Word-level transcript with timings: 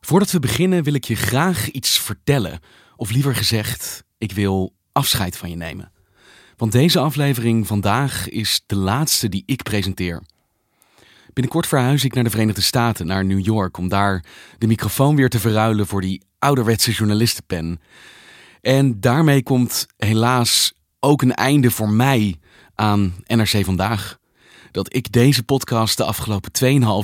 Voordat 0.00 0.30
we 0.30 0.38
beginnen 0.38 0.82
wil 0.82 0.94
ik 0.94 1.04
je 1.04 1.16
graag 1.16 1.70
iets 1.70 1.98
vertellen. 1.98 2.60
Of 2.96 3.10
liever 3.10 3.34
gezegd, 3.34 4.04
ik 4.18 4.32
wil 4.32 4.74
afscheid 4.92 5.36
van 5.36 5.50
je 5.50 5.56
nemen. 5.56 5.92
Want 6.56 6.72
deze 6.72 6.98
aflevering 6.98 7.66
vandaag 7.66 8.28
is 8.28 8.62
de 8.66 8.76
laatste 8.76 9.28
die 9.28 9.42
ik 9.46 9.62
presenteer. 9.62 10.22
Binnenkort 11.32 11.66
verhuis 11.66 12.04
ik 12.04 12.14
naar 12.14 12.24
de 12.24 12.30
Verenigde 12.30 12.60
Staten, 12.60 13.06
naar 13.06 13.24
New 13.24 13.44
York, 13.44 13.76
om 13.76 13.88
daar 13.88 14.24
de 14.58 14.66
microfoon 14.66 15.16
weer 15.16 15.28
te 15.28 15.38
verruilen 15.38 15.86
voor 15.86 16.00
die 16.00 16.22
ouderwetse 16.38 16.90
journalistenpen. 16.90 17.80
En 18.60 19.00
daarmee 19.00 19.42
komt 19.42 19.86
helaas 19.96 20.72
ook 21.00 21.22
een 21.22 21.34
einde 21.34 21.70
voor 21.70 21.90
mij 21.90 22.36
aan 22.74 23.14
NRC 23.26 23.64
Vandaag. 23.64 24.18
Dat 24.70 24.94
ik 24.94 25.12
deze 25.12 25.42
podcast 25.42 25.96
de 25.96 26.04
afgelopen 26.04 26.50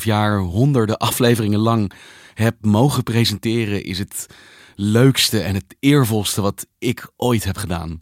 2,5 0.01 0.05
jaar 0.05 0.39
honderden 0.39 0.97
afleveringen 0.97 1.59
lang 1.59 1.93
heb 2.35 2.57
mogen 2.61 3.03
presenteren, 3.03 3.85
is 3.85 3.99
het 3.99 4.27
leukste 4.75 5.41
en 5.41 5.55
het 5.55 5.77
eervolste 5.81 6.41
wat 6.41 6.67
ik 6.79 7.11
ooit 7.17 7.45
heb 7.45 7.57
gedaan. 7.57 8.01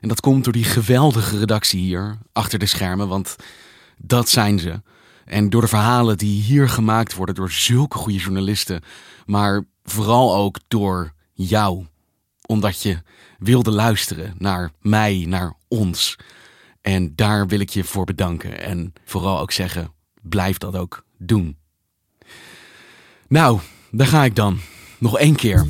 En 0.00 0.08
dat 0.08 0.20
komt 0.20 0.44
door 0.44 0.52
die 0.52 0.64
geweldige 0.64 1.38
redactie 1.38 1.80
hier, 1.80 2.18
achter 2.32 2.58
de 2.58 2.66
schermen, 2.66 3.08
want 3.08 3.36
dat 3.96 4.28
zijn 4.28 4.58
ze. 4.58 4.82
En 5.24 5.50
door 5.50 5.60
de 5.60 5.68
verhalen 5.68 6.18
die 6.18 6.42
hier 6.42 6.68
gemaakt 6.68 7.14
worden 7.14 7.34
door 7.34 7.50
zulke 7.50 7.96
goede 7.96 8.18
journalisten, 8.18 8.82
maar 9.26 9.64
vooral 9.82 10.36
ook 10.36 10.58
door 10.68 11.12
jou, 11.32 11.86
omdat 12.46 12.82
je 12.82 13.02
wilde 13.38 13.70
luisteren 13.70 14.34
naar 14.38 14.70
mij, 14.80 15.24
naar 15.28 15.54
ons. 15.68 16.16
En 16.80 17.14
daar 17.14 17.46
wil 17.46 17.60
ik 17.60 17.70
je 17.70 17.84
voor 17.84 18.04
bedanken 18.04 18.60
en 18.60 18.92
vooral 19.04 19.40
ook 19.40 19.52
zeggen, 19.52 19.92
blijf 20.22 20.58
dat 20.58 20.76
ook 20.76 21.04
doen. 21.18 21.59
Nou, 23.30 23.58
daar 23.90 24.06
ga 24.06 24.24
ik 24.24 24.36
dan. 24.36 24.58
Nog 24.98 25.18
één 25.18 25.34
keer. 25.34 25.66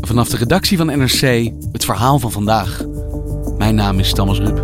Vanaf 0.00 0.28
de 0.28 0.36
redactie 0.36 0.76
van 0.76 0.86
NRC, 0.86 1.50
het 1.72 1.84
verhaal 1.84 2.18
van 2.18 2.32
vandaag. 2.32 2.84
Mijn 3.58 3.74
naam 3.74 3.98
is 3.98 4.12
Thomas 4.12 4.38
Rup. 4.38 4.58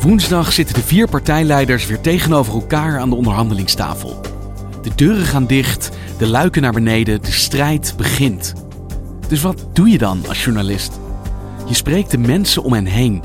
Woensdag 0.00 0.52
zitten 0.52 0.74
de 0.74 0.82
vier 0.82 1.08
partijleiders 1.08 1.86
weer 1.86 2.00
tegenover 2.00 2.54
elkaar 2.54 2.98
aan 2.98 3.10
de 3.10 3.16
onderhandelingstafel. 3.16 4.20
De 4.82 4.90
deuren 4.94 5.24
gaan 5.24 5.46
dicht, 5.46 5.90
de 6.18 6.26
luiken 6.26 6.62
naar 6.62 6.72
beneden, 6.72 7.22
de 7.22 7.32
strijd 7.32 7.94
begint. 7.96 8.52
Dus 9.28 9.40
wat 9.40 9.66
doe 9.72 9.88
je 9.88 9.98
dan 9.98 10.20
als 10.28 10.44
journalist? 10.44 11.01
Je 11.66 11.74
spreekt 11.74 12.10
de 12.10 12.18
mensen 12.18 12.62
om 12.62 12.72
hen 12.72 12.86
heen. 12.86 13.22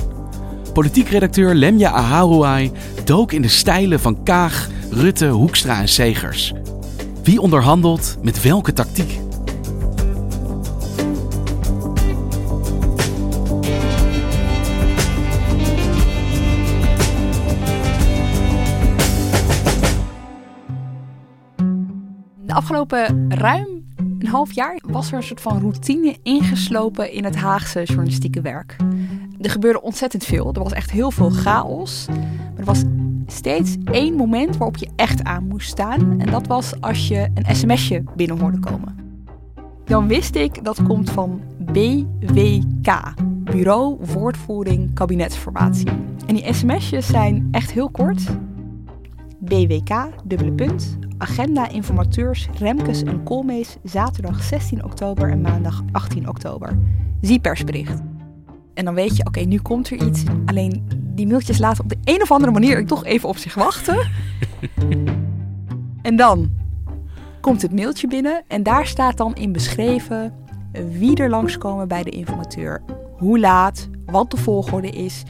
Politiek 0.74 1.10
redacteur 1.10 1.56
Lemja 1.56 1.90
Aharouai 1.90 2.72
dook 3.06 3.32
in 3.32 3.42
de 3.42 3.48
stijlen 3.48 4.00
van 4.00 4.24
Kaag, 4.24 4.68
Rutte, 4.92 5.28
Hoekstra 5.28 5.80
en 5.80 5.90
Segers. 5.90 6.54
Wie 7.24 7.42
onderhandelt 7.42 8.18
met 8.22 8.42
welke 8.42 8.74
tactiek? 8.74 9.20
De 22.46 22.54
afgelopen 22.54 23.32
ruim 23.32 23.77
een 24.20 24.28
half 24.28 24.52
jaar 24.52 24.82
was 24.88 25.12
er 25.12 25.18
een 25.18 25.24
soort 25.24 25.42
van 25.42 25.60
routine 25.60 26.18
ingeslopen 26.24 27.12
in 27.12 27.24
het 27.24 27.36
Haagse 27.36 27.84
journalistieke 27.84 28.42
werk. 28.42 28.76
Er 29.42 29.50
gebeurde 29.50 29.82
ontzettend 29.82 30.24
veel. 30.24 30.54
Er 30.54 30.64
was 30.64 30.74
echt 30.74 30.92
heel 30.92 31.12
veel 31.12 31.30
chaos. 31.30 32.06
Maar 32.08 32.58
er 32.58 32.66
was 32.66 32.84
steeds 33.28 33.76
één 33.92 34.16
moment 34.16 34.58
waarop 34.58 34.78
je 34.78 34.90
echt 34.96 35.24
aan 35.24 35.48
moest 35.48 35.70
staan. 35.70 36.20
En 36.20 36.32
dat 36.32 36.48
was 36.48 36.82
als 36.82 37.08
je 37.08 37.30
een 37.34 37.56
sms'je 37.56 38.04
binnen 38.16 38.40
hoorde 38.40 38.60
komen. 38.60 38.96
Dan 39.86 40.08
wist 40.08 40.36
ik 40.36 40.64
dat 40.64 40.84
komt 40.84 41.10
van 41.10 41.42
BWK. 41.60 43.14
Bureau 43.44 43.98
Woordvoering 44.14 44.94
Kabinetsformatie. 44.94 45.90
En 46.26 46.36
die 46.36 46.54
sms'jes 46.54 47.08
zijn 47.08 47.48
echt 47.52 47.72
heel 47.72 47.90
kort. 47.90 48.24
BWK, 49.40 50.10
dubbele 50.24 50.52
punt, 50.52 50.98
agenda 51.18 51.70
informateurs 51.70 52.48
Remkes 52.58 53.04
en 53.04 53.24
Koolmees 53.24 53.78
zaterdag 53.84 54.44
16 54.44 54.84
oktober 54.84 55.32
en 55.32 55.42
maandag 55.42 55.84
18 55.92 56.30
oktober. 56.30 56.78
Zie 57.22 57.40
persbericht. 57.40 58.02
En 58.74 58.86
dan 58.86 58.94
weet 58.94 59.18
je, 59.18 59.26
oké, 59.26 59.40
nu 59.40 59.60
komt 59.60 59.90
er 59.90 60.08
iets. 60.08 60.24
Alleen 60.46 60.88
die 61.04 61.28
mailtjes 61.28 61.58
laten 61.58 61.84
op 61.84 61.90
de 61.90 61.98
een 62.04 62.22
of 62.22 62.32
andere 62.32 62.52
manier 62.52 62.86
toch 62.86 63.06
even 63.06 63.30
op 63.30 63.38
zich 63.38 63.54
wachten. 63.54 63.98
en 66.02 66.16
dan 66.16 66.50
komt 67.42 67.62
het 67.62 67.74
mailtje 67.74 68.08
binnen 68.08 68.44
en 68.48 68.64
daar 68.64 68.88
staat 68.88 69.18
dan 69.18 69.36
in 69.36 69.52
beschreven 69.52 70.34
wie 70.72 71.16
er 71.16 71.30
langskomen 71.30 71.88
bij 71.88 72.04
de 72.04 72.10
informateur, 72.10 72.82
hoe 73.18 73.40
laat, 73.40 73.88
wat 74.06 74.32
de 74.32 74.38
volgorde 74.38 74.90
is. 74.90 75.24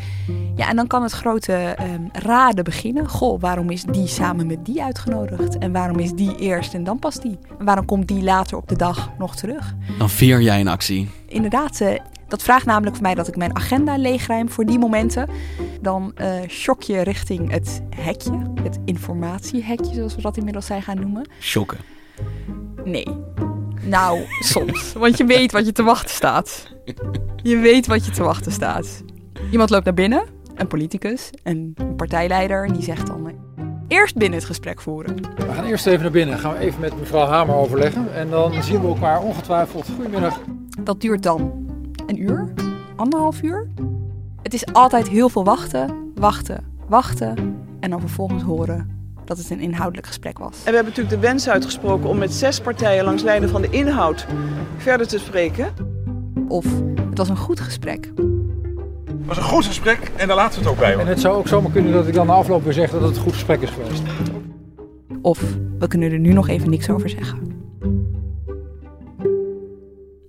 Ja, 0.56 0.70
en 0.70 0.75
dan 0.75 0.88
kan 0.88 1.03
het 1.03 1.12
grote 1.12 1.78
um, 1.81 2.09
raden 2.12 2.64
beginnen. 2.64 3.09
Goh, 3.09 3.42
waarom 3.42 3.70
is 3.70 3.84
die 3.84 4.08
samen 4.08 4.48
met 4.48 4.66
die 4.66 4.84
uitgenodigd? 4.84 5.58
En 5.58 5.72
waarom 5.72 6.00
is 6.00 6.14
die 6.14 6.36
eerst 6.36 6.74
en 6.74 6.84
dan 6.84 7.00
pas 7.00 7.16
die? 7.16 7.38
En 7.59 7.66
waarom 7.66 7.86
komt 7.86 8.08
die 8.08 8.24
later 8.24 8.58
op 8.58 8.68
de 8.68 8.76
dag 8.76 9.09
nog 9.18 9.36
terug? 9.36 9.76
Dan 9.97 10.09
veer 10.09 10.42
jij 10.42 10.59
een 10.59 10.68
actie. 10.68 11.09
Inderdaad, 11.28 11.80
uh, 11.80 11.90
dat 12.28 12.44
vraagt 12.44 12.66
namelijk 12.66 12.96
voor 12.96 13.06
mij 13.06 13.16
dat 13.16 13.28
ik 13.28 13.36
mijn 13.36 13.56
agenda 13.56 13.97
leegruim 13.97 14.50
voor 14.50 14.66
die 14.66 14.80
momenten. 14.80 15.30
Dan 15.81 16.14
uh, 16.22 16.28
shock 16.47 16.81
je 16.81 17.02
richting 17.02 17.52
het 17.52 17.81
hekje, 17.96 18.52
het 18.64 18.80
informatiehekje, 18.86 19.94
zoals 19.94 20.16
we 20.16 20.22
dat 20.22 20.38
inmiddels 20.38 20.66
zijn 20.66 20.81
gaan 20.81 21.00
noemen. 21.00 21.30
Shocken. 21.40 21.78
Nee. 22.84 23.08
Nou, 23.81 24.22
soms. 24.40 24.94
Want 24.94 25.18
je 25.18 25.26
weet 25.26 25.52
wat 25.52 25.66
je 25.66 25.72
te 25.72 25.84
wachten 25.84 26.09
staat. 26.16 26.76
Je 27.47 27.58
weet 27.58 27.88
wat 27.88 28.06
je 28.06 28.12
te 28.12 28.24
wachten 28.24 28.52
staat. 28.52 29.03
Iemand 29.52 29.69
loopt 29.69 29.85
naar 29.85 29.94
binnen, 29.94 30.24
een 30.56 30.68
politicus, 30.68 31.30
een 31.44 31.75
partijleider, 31.96 32.74
die 32.74 32.84
zegt 32.84 33.08
dan 33.08 33.32
eerst 33.88 34.16
binnen 34.16 34.40
het 34.40 34.47
gesprek 34.47 34.82
voeren. 34.82 35.16
We 35.35 35.53
gaan 35.53 35.66
eerst 35.66 35.88
even 35.88 36.02
naar 36.02 36.11
binnen. 36.11 36.40
Gaan 36.40 36.53
we 36.53 36.59
even 36.59 36.79
met 36.79 36.99
mevrouw 36.99 37.26
Hamer 37.26 37.55
overleggen. 37.55 38.14
En 38.14 38.29
dan 38.29 38.64
zien 38.64 38.82
we 38.82 38.88
elkaar 38.88 39.22
ongetwijfeld. 39.22 39.85
Goedemiddag. 39.96 40.40
Dat 40.79 41.02
duurt 41.02 41.23
dan 41.23 41.67
een 42.05 42.22
uur, 42.22 42.53
anderhalf 42.96 43.41
uur. 43.41 43.67
Het 44.41 44.53
is 44.53 44.66
altijd 44.73 45.08
heel 45.09 45.29
veel 45.29 45.44
wachten, 45.44 46.11
wachten, 46.16 46.64
wachten. 46.88 47.55
En 47.79 47.90
dan 47.90 47.99
vervolgens 47.99 48.44
horen 48.44 49.11
dat 49.26 49.38
het 49.38 49.49
een 49.49 49.59
inhoudelijk 49.59 50.08
gesprek 50.08 50.38
was. 50.38 50.58
En 50.58 50.70
we 50.70 50.76
hebben 50.76 50.94
natuurlijk 50.94 51.22
de 51.22 51.28
wens 51.28 51.49
uitgesproken 51.49 52.09
om 52.09 52.17
met 52.17 52.34
zes 52.34 52.59
partijen 52.59 53.03
langs 53.03 53.23
lijnen 53.23 53.49
van 53.49 53.61
de 53.61 53.70
inhoud 53.70 54.26
verder 54.78 55.08
te 55.08 55.20
spreken. 55.20 55.96
Of 56.47 56.66
het 57.09 57.17
was 57.17 57.29
een 57.29 57.37
goed 57.37 57.59
gesprek. 57.59 58.11
Het 59.17 59.25
was 59.25 59.37
een 59.37 59.43
goed 59.43 59.66
gesprek 59.66 60.11
en 60.16 60.28
daar 60.28 60.35
laten 60.35 60.59
we 60.59 60.66
het 60.66 60.73
ook 60.73 60.79
bij. 60.79 60.93
Hoor. 60.93 61.01
En 61.01 61.07
het 61.07 61.19
zou 61.19 61.35
ook 61.35 61.47
zomaar 61.47 61.72
kunnen 61.72 61.93
dat 61.93 62.07
ik 62.07 62.13
dan 62.13 62.28
na 62.28 62.34
afloop 62.34 62.63
weer 62.63 62.73
zeg 62.73 62.91
dat 62.91 63.01
het 63.01 63.16
een 63.16 63.22
goed 63.22 63.34
gesprek 63.34 63.61
is 63.61 63.69
geweest. 63.69 64.01
Of 65.22 65.39
we 65.79 65.87
kunnen 65.87 66.11
er 66.11 66.19
nu 66.19 66.34
nog 66.34 66.47
even 66.47 66.69
niks 66.69 66.89
over 66.89 67.09
zeggen. 67.09 67.55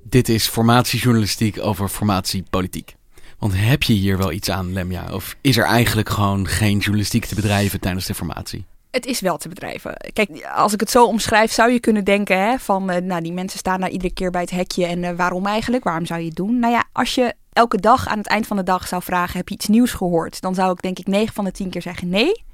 Dit 0.04 0.28
is 0.28 0.48
formatiejournalistiek 0.48 1.58
over 1.60 1.88
formatiepolitiek. 1.88 2.96
Want 3.38 3.52
heb 3.56 3.82
je 3.82 3.92
hier 3.92 4.18
wel 4.18 4.32
iets 4.32 4.50
aan, 4.50 4.72
Lemja? 4.72 5.12
Of 5.12 5.36
is 5.40 5.56
er 5.56 5.64
eigenlijk 5.64 6.08
gewoon 6.08 6.46
geen 6.46 6.78
journalistiek 6.78 7.24
te 7.24 7.34
bedrijven 7.34 7.80
tijdens 7.80 8.06
de 8.06 8.14
formatie? 8.14 8.64
Het 8.90 9.06
is 9.06 9.20
wel 9.20 9.36
te 9.36 9.48
bedrijven. 9.48 9.96
Kijk, 10.12 10.48
als 10.54 10.72
ik 10.72 10.80
het 10.80 10.90
zo 10.90 11.04
omschrijf, 11.04 11.52
zou 11.52 11.70
je 11.72 11.80
kunnen 11.80 12.04
denken 12.04 12.38
hè, 12.38 12.58
van, 12.58 12.90
eh, 12.90 13.02
nou, 13.02 13.22
die 13.22 13.32
mensen 13.32 13.58
staan 13.58 13.80
daar 13.80 13.90
iedere 13.90 14.12
keer 14.12 14.30
bij 14.30 14.40
het 14.40 14.50
hekje 14.50 14.86
en 14.86 15.04
eh, 15.04 15.16
waarom 15.16 15.46
eigenlijk? 15.46 15.84
Waarom 15.84 16.06
zou 16.06 16.20
je 16.20 16.26
het 16.26 16.36
doen? 16.36 16.58
Nou 16.58 16.72
ja, 16.72 16.84
als 16.92 17.14
je 17.14 17.34
elke 17.52 17.80
dag 17.80 18.06
aan 18.06 18.18
het 18.18 18.26
eind 18.26 18.46
van 18.46 18.56
de 18.56 18.62
dag 18.62 18.88
zou 18.88 19.02
vragen, 19.02 19.36
heb 19.36 19.48
je 19.48 19.54
iets 19.54 19.66
nieuws 19.66 19.92
gehoord? 19.92 20.40
Dan 20.40 20.54
zou 20.54 20.72
ik 20.72 20.82
denk 20.82 20.98
ik 20.98 21.06
9 21.06 21.34
van 21.34 21.44
de 21.44 21.50
10 21.50 21.70
keer 21.70 21.82
zeggen 21.82 22.08
nee. 22.08 22.44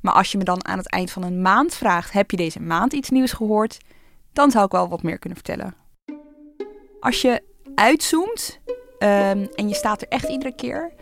Maar 0.00 0.14
als 0.14 0.32
je 0.32 0.38
me 0.38 0.44
dan 0.44 0.66
aan 0.66 0.78
het 0.78 0.90
eind 0.90 1.10
van 1.10 1.22
een 1.22 1.42
maand 1.42 1.74
vraagt, 1.74 2.12
heb 2.12 2.30
je 2.30 2.36
deze 2.36 2.60
maand 2.60 2.92
iets 2.92 3.10
nieuws 3.10 3.32
gehoord? 3.32 3.78
Dan 4.32 4.50
zou 4.50 4.64
ik 4.64 4.72
wel 4.72 4.88
wat 4.88 5.02
meer 5.02 5.18
kunnen 5.18 5.38
vertellen. 5.44 5.74
Als 7.00 7.20
je 7.20 7.42
uitzoomt 7.74 8.60
ehm, 8.98 9.46
en 9.54 9.68
je 9.68 9.74
staat 9.74 10.02
er 10.02 10.08
echt 10.08 10.28
iedere 10.28 10.54
keer, 10.54 10.92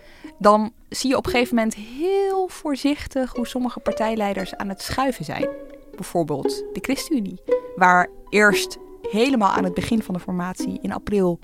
dan 0.40 0.72
zie 0.88 1.10
je 1.10 1.16
op 1.16 1.26
een 1.26 1.31
gegeven 1.32 1.54
moment 1.54 1.75
heel 1.75 2.48
voorzichtig 2.48 3.32
hoe 3.32 3.46
sommige 3.46 3.81
partijleiders 3.81 4.54
aan 4.54 4.69
het 4.69 4.82
schuiven 4.82 5.25
zijn. 5.25 5.48
Bijvoorbeeld 5.94 6.64
de 6.72 6.81
ChristenUnie, 6.81 7.40
waar 7.76 8.08
eerst 8.28 8.78
helemaal 9.10 9.50
aan 9.50 9.64
het 9.64 9.75
begin 9.75 10.02
van 10.02 10.14
de 10.14 10.20
formatie 10.20 10.78
in 10.82 10.92
april 10.92 11.38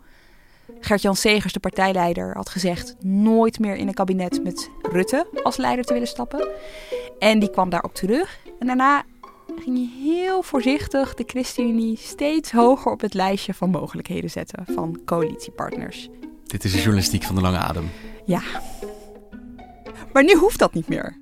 Gert-Jan 0.80 1.16
Segers, 1.16 1.52
de 1.52 1.60
partijleider, 1.60 2.34
had 2.36 2.48
gezegd 2.48 2.96
nooit 3.00 3.58
meer 3.58 3.74
in 3.76 3.88
een 3.88 3.94
kabinet 3.94 4.42
met 4.42 4.70
Rutte 4.82 5.26
als 5.42 5.56
leider 5.56 5.84
te 5.84 5.92
willen 5.92 6.08
stappen. 6.08 6.48
En 7.18 7.38
die 7.38 7.50
kwam 7.50 7.70
daarop 7.70 7.94
terug. 7.94 8.38
En 8.58 8.66
daarna 8.66 9.04
ging 9.58 9.78
je 9.78 10.12
heel 10.12 10.42
voorzichtig 10.42 11.14
de 11.14 11.24
ChristenUnie 11.26 11.96
steeds 11.96 12.52
hoger 12.52 12.92
op 12.92 13.00
het 13.00 13.14
lijstje 13.14 13.54
van 13.54 13.70
mogelijkheden 13.70 14.30
zetten 14.30 14.64
van 14.74 15.00
coalitiepartners. 15.04 16.08
Dit 16.44 16.64
is 16.64 16.72
de 16.72 16.78
journalistiek 16.78 17.22
van 17.22 17.34
de 17.34 17.40
lange 17.40 17.58
adem. 17.58 17.90
Ja. 18.26 18.40
Maar 20.12 20.24
nu 20.24 20.34
hoeft 20.34 20.58
dat 20.58 20.74
niet 20.74 20.88
meer. 20.88 21.16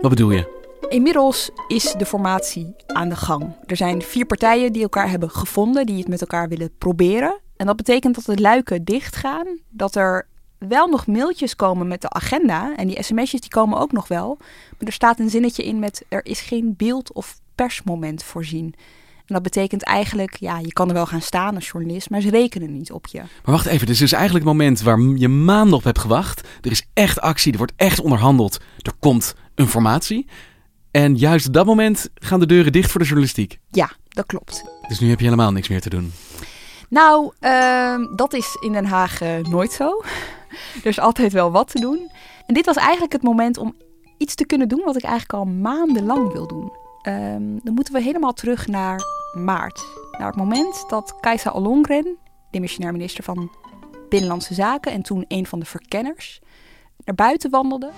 Wat 0.00 0.10
bedoel 0.10 0.30
je? 0.30 0.62
Inmiddels 0.88 1.50
is 1.68 1.92
de 1.92 2.06
formatie 2.06 2.74
aan 2.86 3.08
de 3.08 3.16
gang. 3.16 3.54
Er 3.66 3.76
zijn 3.76 4.02
vier 4.02 4.26
partijen 4.26 4.72
die 4.72 4.82
elkaar 4.82 5.10
hebben 5.10 5.30
gevonden, 5.30 5.86
die 5.86 5.98
het 5.98 6.08
met 6.08 6.20
elkaar 6.20 6.48
willen 6.48 6.76
proberen. 6.78 7.40
En 7.56 7.66
dat 7.66 7.76
betekent 7.76 8.14
dat 8.14 8.24
de 8.24 8.42
luiken 8.42 8.84
dichtgaan, 8.84 9.46
dat 9.70 9.94
er 9.94 10.28
wel 10.58 10.88
nog 10.88 11.06
mailtjes 11.06 11.56
komen 11.56 11.88
met 11.88 12.00
de 12.00 12.10
agenda. 12.10 12.76
En 12.76 12.86
die 12.86 13.02
sms'jes 13.02 13.40
die 13.40 13.50
komen 13.50 13.78
ook 13.78 13.92
nog 13.92 14.08
wel. 14.08 14.36
Maar 14.38 14.86
er 14.86 14.92
staat 14.92 15.18
een 15.18 15.30
zinnetje 15.30 15.64
in 15.64 15.78
met 15.78 16.04
er 16.08 16.26
is 16.26 16.40
geen 16.40 16.74
beeld 16.76 17.12
of 17.12 17.40
persmoment 17.54 18.22
voorzien. 18.22 18.74
En 19.26 19.34
dat 19.34 19.42
betekent 19.42 19.82
eigenlijk, 19.82 20.36
ja, 20.40 20.58
je 20.58 20.72
kan 20.72 20.88
er 20.88 20.94
wel 20.94 21.06
gaan 21.06 21.20
staan 21.20 21.54
als 21.54 21.68
journalist, 21.68 22.10
maar 22.10 22.20
ze 22.20 22.30
rekenen 22.30 22.72
niet 22.72 22.92
op 22.92 23.06
je. 23.06 23.18
Maar 23.18 23.54
wacht 23.54 23.66
even, 23.66 23.86
dit 23.86 23.94
is 23.94 23.98
dus 23.98 24.12
eigenlijk 24.12 24.44
het 24.44 24.54
moment 24.54 24.82
waar 24.82 25.00
je 25.00 25.28
maanden 25.28 25.76
op 25.76 25.84
hebt 25.84 25.98
gewacht. 25.98 26.48
Er 26.60 26.70
is 26.70 26.86
echt 26.92 27.20
actie, 27.20 27.52
er 27.52 27.58
wordt 27.58 27.72
echt 27.76 28.00
onderhandeld. 28.00 28.60
Er 28.78 28.92
komt 28.98 29.34
een 29.54 29.68
formatie. 29.68 30.26
En 30.90 31.16
juist 31.16 31.46
op 31.46 31.52
dat 31.52 31.66
moment 31.66 32.08
gaan 32.14 32.40
de 32.40 32.46
deuren 32.46 32.72
dicht 32.72 32.90
voor 32.90 33.00
de 33.00 33.06
journalistiek. 33.06 33.58
Ja, 33.70 33.90
dat 34.08 34.26
klopt. 34.26 34.64
Dus 34.88 35.00
nu 35.00 35.08
heb 35.08 35.18
je 35.18 35.24
helemaal 35.24 35.52
niks 35.52 35.68
meer 35.68 35.80
te 35.80 35.90
doen. 35.90 36.12
Nou, 36.88 37.32
ehm, 37.40 38.16
dat 38.16 38.32
is 38.32 38.56
in 38.60 38.72
Den 38.72 38.86
Haag 38.86 39.20
eh, 39.20 39.38
nooit 39.38 39.72
zo. 39.72 40.02
er 40.84 40.86
is 40.86 41.00
altijd 41.00 41.32
wel 41.32 41.50
wat 41.50 41.70
te 41.70 41.80
doen. 41.80 42.10
En 42.46 42.54
dit 42.54 42.66
was 42.66 42.76
eigenlijk 42.76 43.12
het 43.12 43.22
moment 43.22 43.58
om 43.58 43.74
iets 44.18 44.34
te 44.34 44.46
kunnen 44.46 44.68
doen 44.68 44.82
wat 44.84 44.96
ik 44.96 45.02
eigenlijk 45.02 45.32
al 45.32 45.44
maandenlang 45.44 46.32
wil 46.32 46.46
doen. 46.46 46.72
Ehm, 47.04 47.58
dan 47.62 47.74
moeten 47.74 47.94
we 47.94 48.02
helemaal 48.02 48.32
terug 48.32 48.66
naar 48.66 49.00
maart. 49.34 49.84
Naar 50.18 50.26
het 50.26 50.36
moment 50.36 50.84
dat 50.88 51.14
Kajsa 51.20 51.50
Ollongren, 51.50 52.16
demissionair 52.50 52.92
minister 52.92 53.24
van 53.24 53.50
Binnenlandse 54.08 54.54
Zaken 54.54 54.92
en 54.92 55.02
toen 55.02 55.24
een 55.28 55.46
van 55.46 55.58
de 55.58 55.64
verkenners, 55.64 56.40
naar 57.04 57.14
buiten 57.14 57.50
wandelde. 57.50 57.90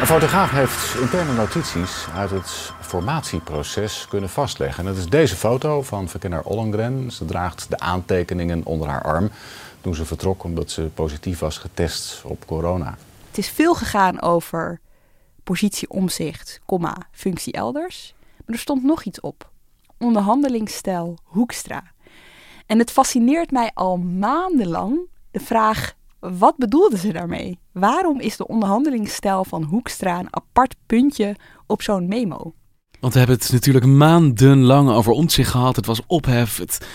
Een 0.00 0.06
fotograaf 0.06 0.50
heeft 0.50 1.00
interne 1.00 1.32
notities 1.32 2.06
uit 2.14 2.30
het 2.30 2.72
formatieproces 2.80 4.06
kunnen 4.08 4.30
vastleggen. 4.30 4.78
En 4.78 4.90
dat 4.90 5.00
is 5.00 5.08
deze 5.08 5.36
foto 5.36 5.82
van 5.82 6.08
verkenner 6.08 6.42
Ollengren. 6.42 7.10
Ze 7.10 7.24
draagt 7.24 7.70
de 7.70 7.78
aantekeningen 7.78 8.60
onder 8.64 8.88
haar 8.88 9.02
arm 9.02 9.30
toen 9.80 9.94
ze 9.94 10.04
vertrok 10.04 10.44
omdat 10.44 10.70
ze 10.70 10.82
positief 10.82 11.38
was 11.38 11.58
getest 11.58 12.22
op 12.24 12.46
corona. 12.46 12.96
Het 13.32 13.40
is 13.40 13.50
veel 13.50 13.74
gegaan 13.74 14.20
over 14.20 14.80
positie 15.42 15.90
omzicht, 15.90 16.60
comma, 16.66 16.96
functie 17.12 17.52
elders. 17.52 18.14
Maar 18.20 18.54
er 18.54 18.58
stond 18.58 18.82
nog 18.82 19.04
iets 19.04 19.20
op. 19.20 19.50
Onderhandelingsstijl 19.98 21.18
Hoekstra. 21.24 21.82
En 22.66 22.78
het 22.78 22.90
fascineert 22.90 23.50
mij 23.50 23.70
al 23.74 23.96
maandenlang 23.96 25.08
de 25.30 25.40
vraag 25.40 25.94
wat 26.20 26.56
bedoelden 26.56 26.98
ze 26.98 27.12
daarmee? 27.12 27.58
Waarom 27.72 28.20
is 28.20 28.36
de 28.36 28.46
onderhandelingsstijl 28.46 29.44
van 29.44 29.62
Hoekstra 29.62 30.18
een 30.18 30.36
apart 30.36 30.74
puntje 30.86 31.36
op 31.66 31.82
zo'n 31.82 32.08
memo? 32.08 32.54
Want 33.00 33.12
we 33.12 33.18
hebben 33.18 33.38
het 33.38 33.52
natuurlijk 33.52 33.86
maandenlang 33.86 34.90
over 34.90 35.12
omzicht 35.12 35.50
gehad. 35.50 35.76
Het 35.76 35.86
was 35.86 36.02
ophef. 36.06 36.56
Het 36.56 36.86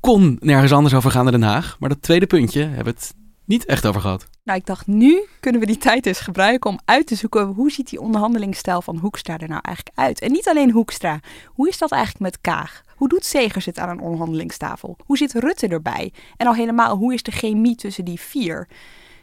kon 0.00 0.36
nergens 0.40 0.72
anders 0.72 0.94
over 0.94 1.10
gaan 1.10 1.24
dan 1.24 1.40
Den 1.40 1.48
Haag. 1.48 1.76
Maar 1.78 1.88
dat 1.88 2.02
tweede 2.02 2.26
puntje 2.26 2.60
hebben 2.60 2.94
we 2.94 3.00
het 3.00 3.14
niet 3.48 3.64
echt 3.64 3.86
over 3.86 4.00
gehad. 4.00 4.28
Nou, 4.44 4.58
ik 4.58 4.66
dacht, 4.66 4.86
nu 4.86 5.24
kunnen 5.40 5.60
we 5.60 5.66
die 5.66 5.76
tijd 5.76 6.06
eens 6.06 6.20
gebruiken 6.20 6.70
om 6.70 6.78
uit 6.84 7.06
te 7.06 7.14
zoeken 7.14 7.46
hoe 7.46 7.70
ziet 7.70 7.88
die 7.88 8.00
onderhandelingsstijl 8.00 8.82
van 8.82 8.96
Hoekstra 8.96 9.38
er 9.38 9.48
nou 9.48 9.60
eigenlijk 9.62 9.98
uit. 9.98 10.20
En 10.20 10.32
niet 10.32 10.48
alleen 10.48 10.70
Hoekstra. 10.70 11.20
Hoe 11.46 11.68
is 11.68 11.78
dat 11.78 11.92
eigenlijk 11.92 12.22
met 12.22 12.40
Kaag? 12.40 12.82
Hoe 12.96 13.08
doet 13.08 13.24
Segers 13.24 13.66
het 13.66 13.78
aan 13.78 13.88
een 13.88 14.00
onderhandelingstafel? 14.00 14.96
Hoe 15.04 15.16
zit 15.16 15.32
Rutte 15.32 15.68
erbij? 15.68 16.12
En 16.36 16.46
al 16.46 16.54
helemaal, 16.54 16.96
hoe 16.96 17.14
is 17.14 17.22
de 17.22 17.30
chemie 17.30 17.74
tussen 17.74 18.04
die 18.04 18.20
vier? 18.20 18.68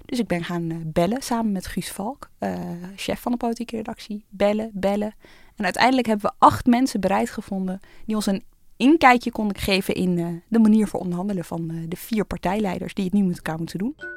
Dus 0.05 0.19
ik 0.19 0.27
ben 0.27 0.43
gaan 0.43 0.71
eh, 0.71 0.77
bellen 0.83 1.21
samen 1.21 1.51
met 1.51 1.67
Guus 1.67 1.91
Valk, 1.91 2.29
uh, 2.39 2.53
chef 2.95 3.19
van 3.19 3.31
de 3.31 3.37
politieke 3.37 3.75
redactie. 3.75 4.25
Bellen, 4.29 4.71
bellen. 4.73 5.15
En 5.55 5.63
uiteindelijk 5.63 6.07
hebben 6.07 6.29
we 6.29 6.45
acht 6.45 6.65
mensen 6.65 6.99
bereid 6.99 7.29
gevonden 7.29 7.79
die 8.05 8.15
ons 8.15 8.25
een 8.25 8.43
inkijkje 8.77 9.31
konden 9.31 9.57
geven 9.57 9.93
in 9.93 10.17
uh, 10.17 10.27
de 10.47 10.59
manier 10.59 10.87
voor 10.87 10.99
onderhandelen 10.99 11.45
van 11.45 11.85
de 11.87 11.95
vier 11.95 12.25
partijleiders 12.25 12.93
die 12.93 13.05
het 13.05 13.13
nu 13.13 13.23
met 13.23 13.35
elkaar 13.35 13.57
moeten 13.57 13.79
doen. 13.79 14.14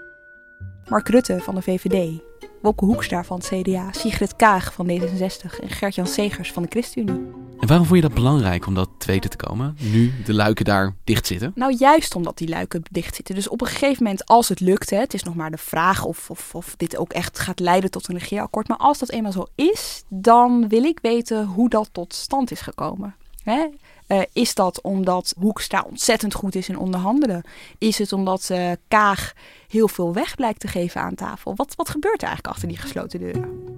Mark 0.89 1.09
Rutte 1.09 1.41
van 1.41 1.55
de 1.55 1.63
VVD, 1.63 2.21
Wopke 2.63 2.85
Hoekstra 2.85 3.25
van 3.25 3.39
het 3.39 3.47
CDA, 3.47 3.93
Sigrid 3.93 4.37
Kaag 4.37 4.73
van 4.73 4.89
D66 4.89 5.61
en 5.61 5.69
Gert-Jan 5.69 6.07
Segers 6.07 6.53
van 6.53 6.63
de 6.63 6.69
ChristenUnie. 6.69 7.27
En 7.61 7.69
waarom 7.69 7.87
vond 7.87 8.01
je 8.03 8.07
dat 8.09 8.15
belangrijk 8.15 8.67
om 8.67 8.75
dat 8.75 8.89
te 8.99 9.07
weten 9.07 9.31
te 9.31 9.37
komen, 9.37 9.77
nu 9.81 10.13
de 10.25 10.35
luiken 10.35 10.65
daar 10.65 10.95
dicht 11.05 11.27
zitten? 11.27 11.53
Nou, 11.55 11.77
juist 11.79 12.15
omdat 12.15 12.39
die 12.39 12.49
luiken 12.49 12.83
dicht 12.91 13.15
zitten. 13.15 13.35
Dus 13.35 13.49
op 13.49 13.61
een 13.61 13.67
gegeven 13.67 14.03
moment, 14.03 14.27
als 14.27 14.49
het 14.49 14.61
lukt, 14.61 14.91
hè, 14.91 14.99
het 14.99 15.15
is 15.15 15.23
nog 15.23 15.35
maar 15.35 15.51
de 15.51 15.59
vraag 15.59 16.05
of, 16.05 16.31
of, 16.31 16.55
of 16.55 16.75
dit 16.77 16.97
ook 16.97 17.13
echt 17.13 17.39
gaat 17.39 17.61
leiden 17.61 17.91
tot 17.91 18.09
een 18.09 18.19
regeerakkoord. 18.19 18.69
Maar 18.69 18.79
als 18.79 18.99
dat 18.99 19.11
eenmaal 19.11 19.33
zo 19.33 19.47
is, 19.55 20.05
dan 20.09 20.69
wil 20.69 20.85
ik 20.85 20.99
weten 21.03 21.45
hoe 21.45 21.69
dat 21.69 21.89
tot 21.93 22.15
stand 22.15 22.51
is 22.51 22.61
gekomen. 22.61 23.15
Hè? 23.43 23.67
Uh, 24.09 24.23
is 24.33 24.55
dat 24.55 24.81
omdat 24.81 25.35
Hoekstra 25.39 25.85
ontzettend 25.89 26.35
goed 26.35 26.55
is 26.55 26.69
in 26.69 26.79
onderhandelen? 26.79 27.43
Is 27.79 27.99
het 27.99 28.13
omdat 28.13 28.49
uh, 28.53 28.71
Kaag 28.89 29.33
heel 29.69 29.89
veel 29.89 30.13
weg 30.13 30.35
blijkt 30.35 30.61
te 30.61 30.69
geven 30.69 31.01
aan 31.01 31.15
tafel? 31.15 31.53
Wat, 31.57 31.75
wat 31.77 31.89
gebeurt 31.89 32.23
er 32.23 32.29
eigenlijk 32.29 32.55
achter 32.55 32.69
die 32.69 32.79
gesloten 32.79 33.19
deuren? 33.19 33.77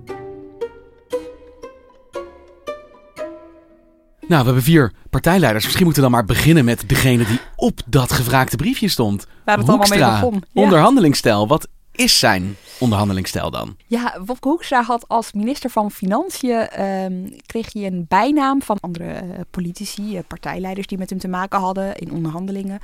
Nou, 4.31 4.43
we 4.43 4.47
hebben 4.47 4.63
vier 4.63 4.93
partijleiders. 5.11 5.65
Misschien 5.65 5.85
moeten 5.85 6.03
we 6.03 6.09
dan 6.09 6.19
maar 6.19 6.27
beginnen 6.27 6.65
met 6.65 6.83
degene 6.87 7.25
die 7.25 7.41
op 7.57 7.81
dat 7.87 8.13
gevraagde 8.13 8.57
briefje 8.57 8.89
stond. 8.89 9.27
Waar 9.45 9.59
het 9.59 9.67
Hoekstra, 9.67 9.97
allemaal 9.97 10.21
mee 10.21 10.31
begon. 10.31 10.43
Ja. 10.53 10.63
Onderhandelingsstijl. 10.63 11.47
Wat 11.47 11.69
is 12.01 12.19
zijn 12.19 12.57
onderhandelingsstijl 12.79 13.51
dan? 13.51 13.77
Ja, 13.87 14.21
Wopke 14.25 14.49
Hoekstra 14.49 14.83
had 14.83 15.09
als 15.09 15.33
minister 15.33 15.71
van 15.71 15.91
Financiën... 15.91 16.85
Um, 16.85 17.37
kreeg 17.47 17.73
hij 17.73 17.87
een 17.87 18.05
bijnaam 18.09 18.63
van 18.63 18.79
andere 18.81 19.05
uh, 19.05 19.41
politici, 19.51 20.17
uh, 20.17 20.21
partijleiders... 20.27 20.87
die 20.87 20.99
met 20.99 21.11
hem 21.11 21.19
te 21.19 21.29
maken 21.29 21.61
hadden 21.61 21.97
in 21.97 22.13
onderhandelingen. 22.13 22.81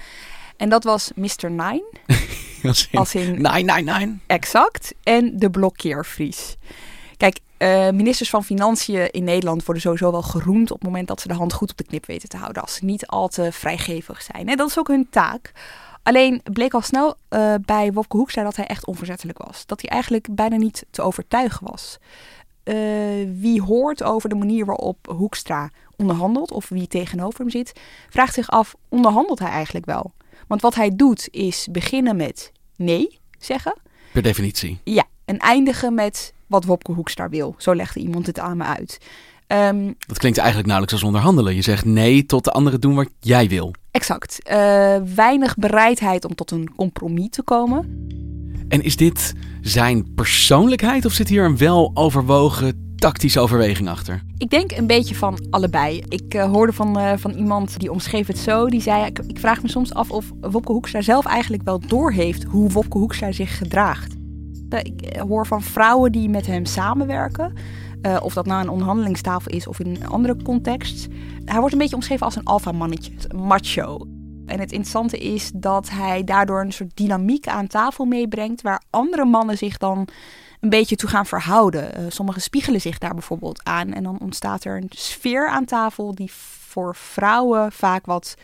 En 0.57 0.69
dat 0.69 0.85
was 0.85 1.11
Mr. 1.15 1.51
Nine. 1.51 1.85
als 2.63 2.89
in, 2.91 2.99
als 2.99 3.15
in 3.15 3.31
nine, 3.31 3.75
nine, 3.75 3.99
nine. 3.99 4.17
Exact. 4.27 4.95
En 5.03 5.39
de 5.39 5.51
blokkeervries. 5.51 6.57
Kijk, 7.17 7.39
uh, 7.59 7.91
ministers 7.91 8.31
van 8.31 8.45
Financiën 8.45 9.11
in 9.11 9.25
Nederland 9.25 9.65
worden 9.65 9.83
sowieso 9.83 10.11
wel 10.11 10.23
geroemd 10.23 10.71
op 10.71 10.79
het 10.79 10.89
moment 10.89 11.09
dat 11.09 11.21
ze 11.21 11.29
de 11.29 11.35
hand 11.35 11.53
goed 11.53 11.71
op 11.71 11.77
de 11.77 11.85
knip 11.85 12.07
weten 12.07 12.29
te 12.29 12.37
houden. 12.37 12.63
Als 12.63 12.75
ze 12.75 12.85
niet 12.85 13.07
al 13.07 13.29
te 13.29 13.53
vrijgevig 13.53 14.23
zijn. 14.23 14.49
En 14.49 14.57
dat 14.57 14.69
is 14.69 14.79
ook 14.79 14.89
hun 14.89 15.07
taak. 15.11 15.53
Alleen 16.07 16.41
bleek 16.53 16.75
al 16.75 16.81
snel 16.81 17.17
uh, 17.31 17.55
bij 17.65 17.93
Wopke 17.93 18.17
Hoekstra 18.17 18.43
dat 18.43 18.57
hij 18.57 18.67
echt 18.67 18.87
onverzettelijk 18.87 19.39
was. 19.39 19.67
Dat 19.67 19.81
hij 19.81 19.91
eigenlijk 19.91 20.29
bijna 20.31 20.57
niet 20.57 20.87
te 20.91 21.03
overtuigen 21.03 21.67
was. 21.67 21.99
Uh, 22.65 22.75
wie 23.41 23.63
hoort 23.63 24.03
over 24.03 24.29
de 24.29 24.35
manier 24.35 24.65
waarop 24.65 25.07
Hoekstra 25.17 25.71
onderhandelt 25.97 26.51
of 26.51 26.69
wie 26.69 26.87
tegenover 26.87 27.41
hem 27.41 27.51
zit, 27.51 27.73
vraagt 28.09 28.35
zich 28.35 28.51
af, 28.51 28.75
onderhandelt 28.89 29.39
hij 29.39 29.49
eigenlijk 29.49 29.87
wel? 29.87 30.13
Want 30.47 30.61
wat 30.61 30.75
hij 30.75 30.91
doet 30.97 31.29
is 31.31 31.69
beginnen 31.71 32.17
met 32.17 32.53
nee 32.77 33.19
zeggen. 33.39 33.79
Per 34.13 34.23
definitie. 34.23 34.81
Ja, 34.85 35.05
en 35.25 35.39
eindigen 35.39 35.95
met 35.95 36.33
wat 36.47 36.65
Wopke 36.65 36.93
Hoekstra 36.93 37.29
wil. 37.29 37.55
Zo 37.59 37.75
legde 37.75 38.01
iemand 38.01 38.27
het 38.27 38.39
aan 38.39 38.57
me 38.57 38.65
uit. 38.65 38.99
Um, 39.49 39.95
dat 40.07 40.19
klinkt 40.19 40.39
eigenlijk 40.39 40.69
nauwelijks 40.69 41.01
als 41.01 41.07
onderhandelen. 41.07 41.55
Je 41.55 41.63
zegt 41.63 41.85
nee 41.85 42.27
tot 42.27 42.45
de 42.45 42.51
anderen 42.51 42.81
doen 42.81 42.95
wat 42.95 43.09
jij 43.21 43.49
wil. 43.49 43.75
Exact. 43.97 44.39
Uh, 44.51 44.97
weinig 45.15 45.55
bereidheid 45.55 46.25
om 46.25 46.35
tot 46.35 46.51
een 46.51 46.75
compromis 46.77 47.29
te 47.31 47.43
komen. 47.43 48.09
En 48.69 48.83
is 48.83 48.97
dit 48.97 49.33
zijn 49.61 50.15
persoonlijkheid 50.15 51.05
of 51.05 51.13
zit 51.13 51.29
hier 51.29 51.45
een 51.45 51.57
wel 51.57 51.91
overwogen 51.95 52.95
tactische 52.97 53.41
overweging 53.41 53.89
achter? 53.89 54.23
Ik 54.39 54.51
denk 54.51 54.73
een 54.73 54.87
beetje 54.87 55.15
van 55.15 55.47
allebei. 55.51 56.03
Ik 56.09 56.35
uh, 56.35 56.45
hoorde 56.45 56.73
van, 56.73 56.99
uh, 56.99 57.13
van 57.17 57.31
iemand 57.31 57.79
die 57.79 57.91
omschreef 57.91 58.27
het 58.27 58.39
zo. 58.39 58.67
Die 58.69 58.81
zei, 58.81 59.07
ik, 59.07 59.19
ik 59.19 59.39
vraag 59.39 59.63
me 59.63 59.69
soms 59.69 59.95
af 59.95 60.11
of 60.11 60.33
Wopke 60.41 60.73
Hoekstra 60.73 61.01
zelf 61.01 61.27
eigenlijk 61.27 61.63
wel 61.63 61.81
doorheeft 61.87 62.43
hoe 62.43 62.71
Wopke 62.71 62.99
Hoekstra 62.99 63.33
zich 63.33 63.59
gedraagt. 63.59 64.15
Ik 64.83 65.17
hoor 65.29 65.47
van 65.47 65.63
vrouwen 65.63 66.13
die 66.13 66.29
met 66.29 66.47
hem 66.47 66.65
samenwerken. 66.65 67.53
Of 68.21 68.35
dat 68.35 68.47
nou 68.47 68.63
een 68.63 68.69
onderhandelingstafel 68.69 69.53
is 69.53 69.67
of 69.67 69.81
in 69.81 69.87
een 69.87 70.09
andere 70.09 70.43
context. 70.43 71.07
Hij 71.45 71.59
wordt 71.59 71.73
een 71.73 71.79
beetje 71.79 71.97
omschreven 71.97 72.27
als 72.27 72.37
een 72.37 72.45
alfamannetje, 72.45 73.13
een 73.29 73.39
macho. 73.39 73.99
En 74.47 74.61
het 74.61 74.73
interessante 74.73 75.19
is 75.19 75.51
dat 75.55 75.91
hij 75.91 76.25
daardoor 76.25 76.61
een 76.61 76.73
soort 76.73 76.97
dynamiek 76.97 77.49
aan 77.49 77.67
tafel 77.67 78.05
meebrengt... 78.05 78.63
waar 78.63 78.83
andere 78.91 79.25
mannen 79.25 79.59
zich 79.59 79.77
dan 79.77 80.09
een 80.61 80.69
beetje 80.69 80.97
toe 80.97 81.09
gaan 81.09 81.27
verhouden. 81.27 82.01
Uh, 82.01 82.07
sommigen 82.09 82.43
spiegelen 82.43 82.81
zich 82.81 82.99
daar 82.99 83.15
bijvoorbeeld 83.15 83.65
aan. 83.65 83.93
En 83.93 84.03
dan 84.03 84.19
ontstaat 84.21 84.65
er 84.65 84.77
een 84.77 84.91
sfeer 84.91 85.49
aan 85.49 85.65
tafel 85.65 86.15
die 86.15 86.33
voor 86.33 86.97
vrouwen 86.97 87.73
vaak 87.73 88.07
wat 88.07 88.35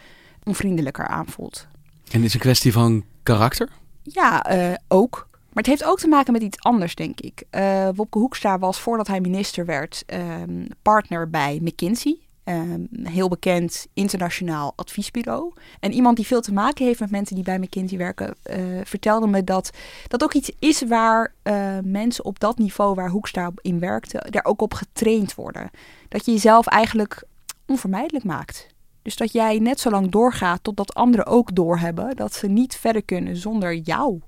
onvriendelijker 0.43 1.07
aanvoelt. 1.07 1.67
En 2.11 2.19
is 2.19 2.25
het 2.25 2.35
een 2.35 2.41
kwestie 2.41 2.73
van 2.73 3.05
karakter? 3.23 3.69
Ja, 4.03 4.53
uh, 4.53 4.75
ook. 4.89 5.29
Maar 5.53 5.63
het 5.63 5.67
heeft 5.67 5.85
ook 5.85 5.99
te 5.99 6.09
maken 6.09 6.33
met 6.33 6.43
iets 6.43 6.61
anders, 6.61 6.95
denk 6.95 7.21
ik. 7.21 7.43
Uh, 7.51 7.89
Wopke 7.95 8.19
Hoekstra 8.19 8.59
was 8.59 8.81
voordat 8.81 9.07
hij 9.07 9.21
minister 9.21 9.67
werd 9.67 10.03
ehm, 10.07 10.67
partner 10.83 11.31
bij 11.31 11.59
McKinsey. 11.63 12.19
Um, 12.45 12.89
heel 13.03 13.29
bekend 13.29 13.87
internationaal 13.95 14.73
adviesbureau. 14.77 15.53
En 15.81 15.93
iemand 15.93 16.17
die 16.17 16.27
veel 16.27 16.41
te 16.41 16.53
maken 16.53 16.87
heeft 16.87 17.01
met 17.01 17.11
mensen 17.11 17.35
die 17.35 17.45
bij 17.45 17.59
McKinsey 17.59 17.99
werken, 17.99 18.35
uh, 18.51 18.81
vertelde 18.85 19.27
me 19.27 19.45
dat 19.45 19.71
dat 20.09 20.23
ook 20.23 20.33
iets 20.33 20.53
is 20.59 20.83
waar 20.83 21.35
uh, 21.43 21.79
mensen 21.85 22.25
op 22.25 22.41
dat 22.41 22.59
niveau 22.59 22.95
waar 22.95 23.11
Hoekstra 23.11 23.53
in 23.61 23.79
werkte, 23.79 24.27
daar 24.31 24.45
ook 24.45 24.63
op 24.63 24.75
getraind 24.75 25.35
worden. 25.35 25.71
Dat 26.09 26.25
je 26.25 26.33
jezelf 26.33 26.67
eigenlijk 26.67 27.25
onvermijdelijk 27.67 28.25
maakt. 28.25 28.67
Dus 29.03 29.17
dat 29.17 29.33
jij 29.33 29.59
net 29.59 29.81
zo 29.81 29.91
lang 29.91 30.11
doorgaat 30.11 30.63
totdat 30.63 30.95
anderen 30.95 31.27
ook 31.27 31.55
doorhebben 31.55 32.17
dat 32.17 32.35
ze 32.35 32.47
niet 32.47 32.77
verder 32.77 33.03
kunnen 33.03 33.37
zonder 33.37 33.75
jou. 33.75 34.21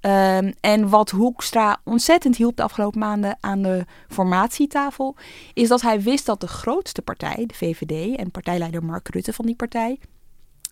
Um, 0.00 0.54
en 0.60 0.88
wat 0.88 1.10
Hoekstra 1.10 1.80
ontzettend 1.84 2.36
hielp 2.36 2.56
de 2.56 2.62
afgelopen 2.62 2.98
maanden 2.98 3.36
aan 3.40 3.62
de 3.62 3.84
formatietafel, 4.08 5.16
is 5.54 5.68
dat 5.68 5.82
hij 5.82 6.02
wist 6.02 6.26
dat 6.26 6.40
de 6.40 6.46
grootste 6.46 7.02
partij, 7.02 7.44
de 7.46 7.54
VVD 7.54 8.16
en 8.16 8.30
partijleider 8.30 8.84
Mark 8.84 9.08
Rutte 9.08 9.32
van 9.32 9.46
die 9.46 9.54
partij, 9.54 9.98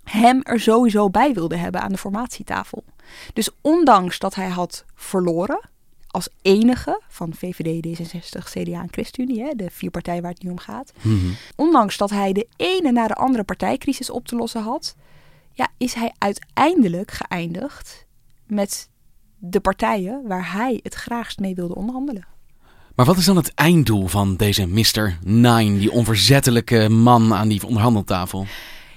hem 0.05 0.41
er 0.43 0.61
sowieso 0.61 1.11
bij 1.11 1.33
wilde 1.33 1.57
hebben 1.57 1.81
aan 1.81 1.93
de 1.93 1.99
formatietafel. 1.99 2.85
Dus 3.33 3.51
ondanks 3.61 4.19
dat 4.19 4.35
hij 4.35 4.49
had 4.49 4.85
verloren, 4.95 5.61
als 6.07 6.29
enige 6.43 7.01
van 7.09 7.35
VVD, 7.35 7.87
D66, 7.87 8.51
CDA 8.51 8.81
en 8.81 8.89
ChristenUnie, 8.91 9.57
de 9.57 9.71
vier 9.71 9.91
partijen 9.91 10.23
waar 10.23 10.33
het 10.33 10.43
nu 10.43 10.51
om 10.51 10.59
gaat, 10.59 10.93
mm 11.03 11.19
-hmm. 11.19 11.37
ondanks 11.57 11.97
dat 11.97 12.11
hij 12.11 12.33
de 12.33 12.49
ene 12.57 12.93
na 12.93 13.07
de 13.07 13.15
andere 13.15 13.45
partijcrisis 13.45 14.11
op 14.11 14.29
te 14.29 14.37
lossen 14.37 14.63
had, 14.63 14.97
ja, 15.53 15.69
is 15.77 15.95
hij 15.95 16.13
uiteindelijk 16.19 17.11
geëindigd 17.11 18.07
met 18.47 18.89
de 19.39 19.61
partijen 19.61 20.23
waar 20.27 20.53
hij 20.53 20.81
het 20.83 20.95
graagst 20.95 21.39
mee 21.39 21.55
wilde 21.55 21.75
onderhandelen. 21.75 22.27
Maar 22.95 23.07
wat 23.07 23.17
is 23.17 23.25
dan 23.25 23.37
het 23.37 23.55
einddoel 23.55 24.07
van 24.07 24.37
deze 24.37 24.67
Mr. 24.67 25.19
Nine, 25.23 25.79
die 25.79 25.91
onverzettelijke 25.91 26.89
man 26.89 27.35
aan 27.35 27.49
die 27.49 27.67
onderhandeltafel? 27.67 28.47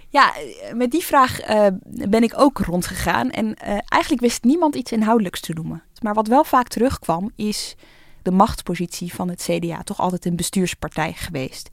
Ja, 0.10 0.34
met 0.74 0.92
die 0.92 1.04
vraag 1.04 1.50
uh, 1.50 1.68
ben 2.10 2.24
ik 2.24 2.34
ook 2.36 2.58
rondgegaan. 2.58 3.30
En 3.30 3.46
uh, 3.46 3.78
eigenlijk 3.88 4.22
wist 4.22 4.44
niemand 4.44 4.76
iets 4.76 4.92
inhoudelijks 4.92 5.40
te 5.40 5.54
noemen. 5.54 5.84
Maar 6.02 6.14
wat 6.14 6.28
wel 6.28 6.44
vaak 6.44 6.68
terugkwam, 6.68 7.32
is 7.36 7.76
de 8.22 8.32
machtspositie 8.32 9.14
van 9.14 9.30
het 9.30 9.48
CDA. 9.50 9.84
Toch 9.84 10.00
altijd 10.00 10.26
een 10.26 10.36
bestuurspartij 10.36 11.14
geweest. 11.14 11.70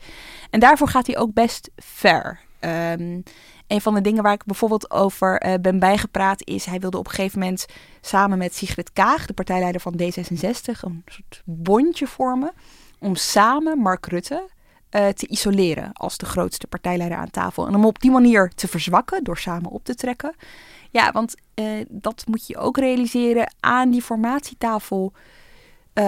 En 0.50 0.61
daarvoor 0.61 0.88
gaat 0.88 1.06
hij 1.06 1.18
ook 1.18 1.32
best 1.32 1.70
ver. 1.76 2.40
Um, 2.60 3.22
een 3.66 3.80
van 3.80 3.94
de 3.94 4.00
dingen 4.00 4.22
waar 4.22 4.32
ik 4.32 4.44
bijvoorbeeld 4.44 4.90
over 4.90 5.46
uh, 5.46 5.54
ben 5.60 5.78
bijgepraat 5.78 6.46
is... 6.46 6.64
hij 6.64 6.78
wilde 6.78 6.98
op 6.98 7.06
een 7.06 7.14
gegeven 7.14 7.38
moment 7.38 7.66
samen 8.00 8.38
met 8.38 8.54
Sigrid 8.54 8.92
Kaag, 8.92 9.26
de 9.26 9.32
partijleider 9.32 9.80
van 9.80 10.00
D66... 10.02 10.80
een 10.80 11.02
soort 11.06 11.42
bondje 11.44 12.06
vormen 12.06 12.52
om 12.98 13.14
samen 13.14 13.78
Mark 13.78 14.06
Rutte 14.06 14.48
uh, 14.90 15.08
te 15.08 15.26
isoleren 15.26 15.92
als 15.92 16.16
de 16.16 16.26
grootste 16.26 16.66
partijleider 16.66 17.18
aan 17.18 17.30
tafel. 17.30 17.66
En 17.66 17.75
om 17.75 17.84
op 17.84 18.00
die 18.00 18.10
manier 18.10 18.52
te 18.54 18.68
verzwakken 18.68 19.25
door 19.25 19.38
samen 19.38 19.70
op 19.70 19.84
te 19.84 19.94
trekken. 19.94 20.34
Ja, 20.90 21.12
want 21.12 21.34
uh, 21.54 21.84
dat 21.88 22.25
moet 22.26 22.46
je 22.46 22.56
ook 22.56 22.78
realiseren. 22.78 23.54
Aan 23.60 23.90
die 23.90 24.02
formatietafel 24.02 25.12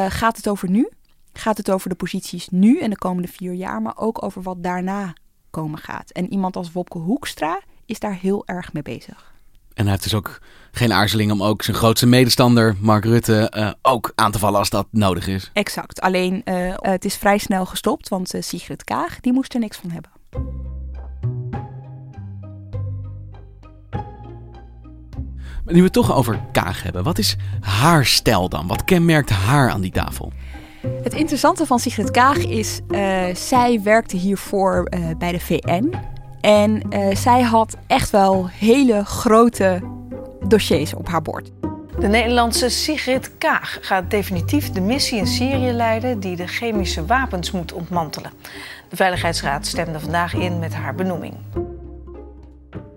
gaat 0.09 0.37
het 0.37 0.49
over 0.49 0.71
nu. 0.71 0.89
Gaat 1.33 1.57
het 1.57 1.71
over 1.71 1.89
de 1.89 1.95
posities 1.95 2.49
nu 2.49 2.79
en 2.79 2.91
de 2.91 2.99
komende 2.99 3.29
vier 3.29 3.53
jaar, 3.53 3.83
maar 3.83 3.97
ook 3.97 4.23
over 4.23 4.43
wat 4.43 4.63
daarna 4.63 5.15
komen 5.51 5.79
gaat. 5.79 6.11
En 6.11 6.33
iemand 6.33 6.57
als 6.57 6.73
Wopke 6.73 6.99
Hoekstra 6.99 7.61
is 7.87 7.99
daar 7.99 8.19
heel 8.21 8.43
erg 8.47 8.73
mee 8.73 8.83
bezig. 8.83 9.37
En 9.75 9.85
hij 9.85 9.93
heeft 9.93 10.03
dus 10.03 10.15
ook 10.15 10.41
geen 10.73 10.93
aarzeling 10.93 11.33
om 11.33 11.43
ook 11.43 11.63
zijn 11.63 11.77
grootste 11.77 12.07
medestander, 12.07 12.77
Mark 12.81 13.05
Rutte, 13.05 13.53
uh, 13.57 13.71
ook 13.83 14.13
aan 14.15 14.33
te 14.33 14.39
vallen 14.39 14.59
als 14.59 14.71
dat 14.71 14.87
nodig 14.91 15.27
is. 15.27 15.51
Exact. 15.53 16.01
Alleen 16.01 16.43
uh, 16.45 16.75
het 16.77 17.05
is 17.05 17.17
vrij 17.17 17.39
snel 17.39 17.67
gestopt, 17.67 18.09
want 18.09 18.35
uh, 18.35 18.43
Sigrid 18.43 18.85
Kaag 18.85 19.21
die 19.21 19.33
moest 19.33 19.55
er 19.55 19.61
niks 19.61 19.77
van 19.77 19.91
hebben. 19.91 20.11
Nu 25.65 25.75
we 25.75 25.83
het 25.83 25.93
toch 25.93 26.15
over 26.15 26.41
Kaag 26.53 26.83
hebben, 26.83 27.03
wat 27.03 27.19
is 27.19 27.37
haar 27.61 28.07
stijl 28.07 28.49
dan? 28.49 28.67
Wat 28.67 28.85
kenmerkt 28.85 29.31
haar 29.31 29.71
aan 29.71 29.81
die 29.81 29.93
tafel? 29.93 30.33
Het 31.03 31.15
interessante 31.15 31.67
van 31.67 31.79
Sigrid 31.79 32.11
Kaag 32.11 32.37
is, 32.37 32.81
uh, 32.89 33.25
zij 33.35 33.81
werkte 33.83 34.17
hiervoor 34.17 34.87
uh, 34.91 35.07
bij 35.19 35.33
de 35.33 35.41
VN. 35.41 35.95
En 36.41 36.83
uh, 36.91 37.15
zij 37.17 37.43
had 37.43 37.77
echt 37.87 38.11
wel 38.11 38.49
hele 38.49 39.05
grote 39.05 39.81
dossiers 40.49 40.95
op 40.95 41.09
haar 41.09 41.23
bord. 41.23 41.51
De 41.99 42.09
Nederlandse 42.09 42.69
Sigrid 42.69 43.31
Kaag 43.39 43.79
gaat 43.81 44.11
definitief 44.11 44.71
de 44.71 44.81
missie 44.81 45.19
in 45.19 45.27
Syrië 45.27 45.73
leiden 45.73 46.21
die 46.21 46.37
de 46.37 46.47
chemische 46.47 47.07
wapens 47.07 47.51
moet 47.51 47.73
ontmantelen. 47.73 48.31
De 48.89 48.97
Veiligheidsraad 48.97 49.67
stemde 49.67 50.01
vandaag 50.01 50.35
in 50.35 50.59
met 50.59 50.75
haar 50.75 50.95
benoeming. 50.95 51.35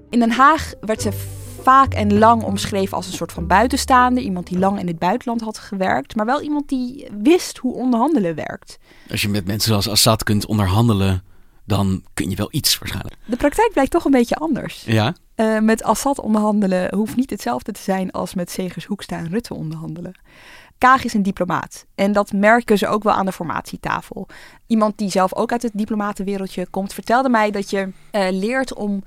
In 0.09 0.19
Den 0.19 0.31
Haag 0.31 0.73
werd 0.81 1.01
ze 1.01 1.39
vaak 1.61 1.93
en 1.93 2.17
lang 2.17 2.43
omschreven 2.43 2.97
als 2.97 3.07
een 3.07 3.13
soort 3.13 3.31
van 3.31 3.47
buitenstaande. 3.47 4.21
Iemand 4.21 4.47
die 4.47 4.59
lang 4.59 4.79
in 4.79 4.87
het 4.87 4.99
buitenland 4.99 5.41
had 5.41 5.57
gewerkt. 5.57 6.15
Maar 6.15 6.25
wel 6.25 6.41
iemand 6.41 6.69
die 6.69 7.07
wist 7.21 7.57
hoe 7.57 7.73
onderhandelen 7.73 8.35
werkt. 8.35 8.77
Als 9.09 9.21
je 9.21 9.29
met 9.29 9.45
mensen 9.45 9.69
zoals 9.69 9.89
Assad 9.89 10.23
kunt 10.23 10.45
onderhandelen, 10.45 11.23
dan 11.65 12.03
kun 12.13 12.29
je 12.29 12.35
wel 12.35 12.49
iets 12.51 12.79
waarschijnlijk. 12.79 13.15
De 13.25 13.37
praktijk 13.37 13.69
blijkt 13.71 13.91
toch 13.91 14.05
een 14.05 14.11
beetje 14.11 14.35
anders. 14.35 14.83
Ja? 14.85 15.15
Uh, 15.35 15.59
met 15.59 15.83
Assad 15.83 16.19
onderhandelen 16.19 16.95
hoeft 16.95 17.15
niet 17.15 17.29
hetzelfde 17.29 17.71
te 17.71 17.81
zijn 17.81 18.11
als 18.11 18.33
met 18.33 18.51
Segers 18.51 18.85
Hoekstra 18.85 19.17
en 19.17 19.29
Rutte 19.29 19.53
onderhandelen. 19.53 20.19
Kaag 20.77 21.03
is 21.03 21.13
een 21.13 21.23
diplomaat. 21.23 21.85
En 21.95 22.11
dat 22.11 22.31
merken 22.31 22.77
ze 22.77 22.87
ook 22.87 23.03
wel 23.03 23.13
aan 23.13 23.25
de 23.25 23.31
formatietafel. 23.31 24.27
Iemand 24.67 24.97
die 24.97 25.09
zelf 25.09 25.35
ook 25.35 25.51
uit 25.51 25.61
het 25.61 25.71
diplomatenwereldje 25.75 26.67
komt, 26.69 26.93
vertelde 26.93 27.29
mij 27.29 27.51
dat 27.51 27.69
je 27.69 27.89
uh, 28.11 28.27
leert 28.31 28.73
om 28.73 29.03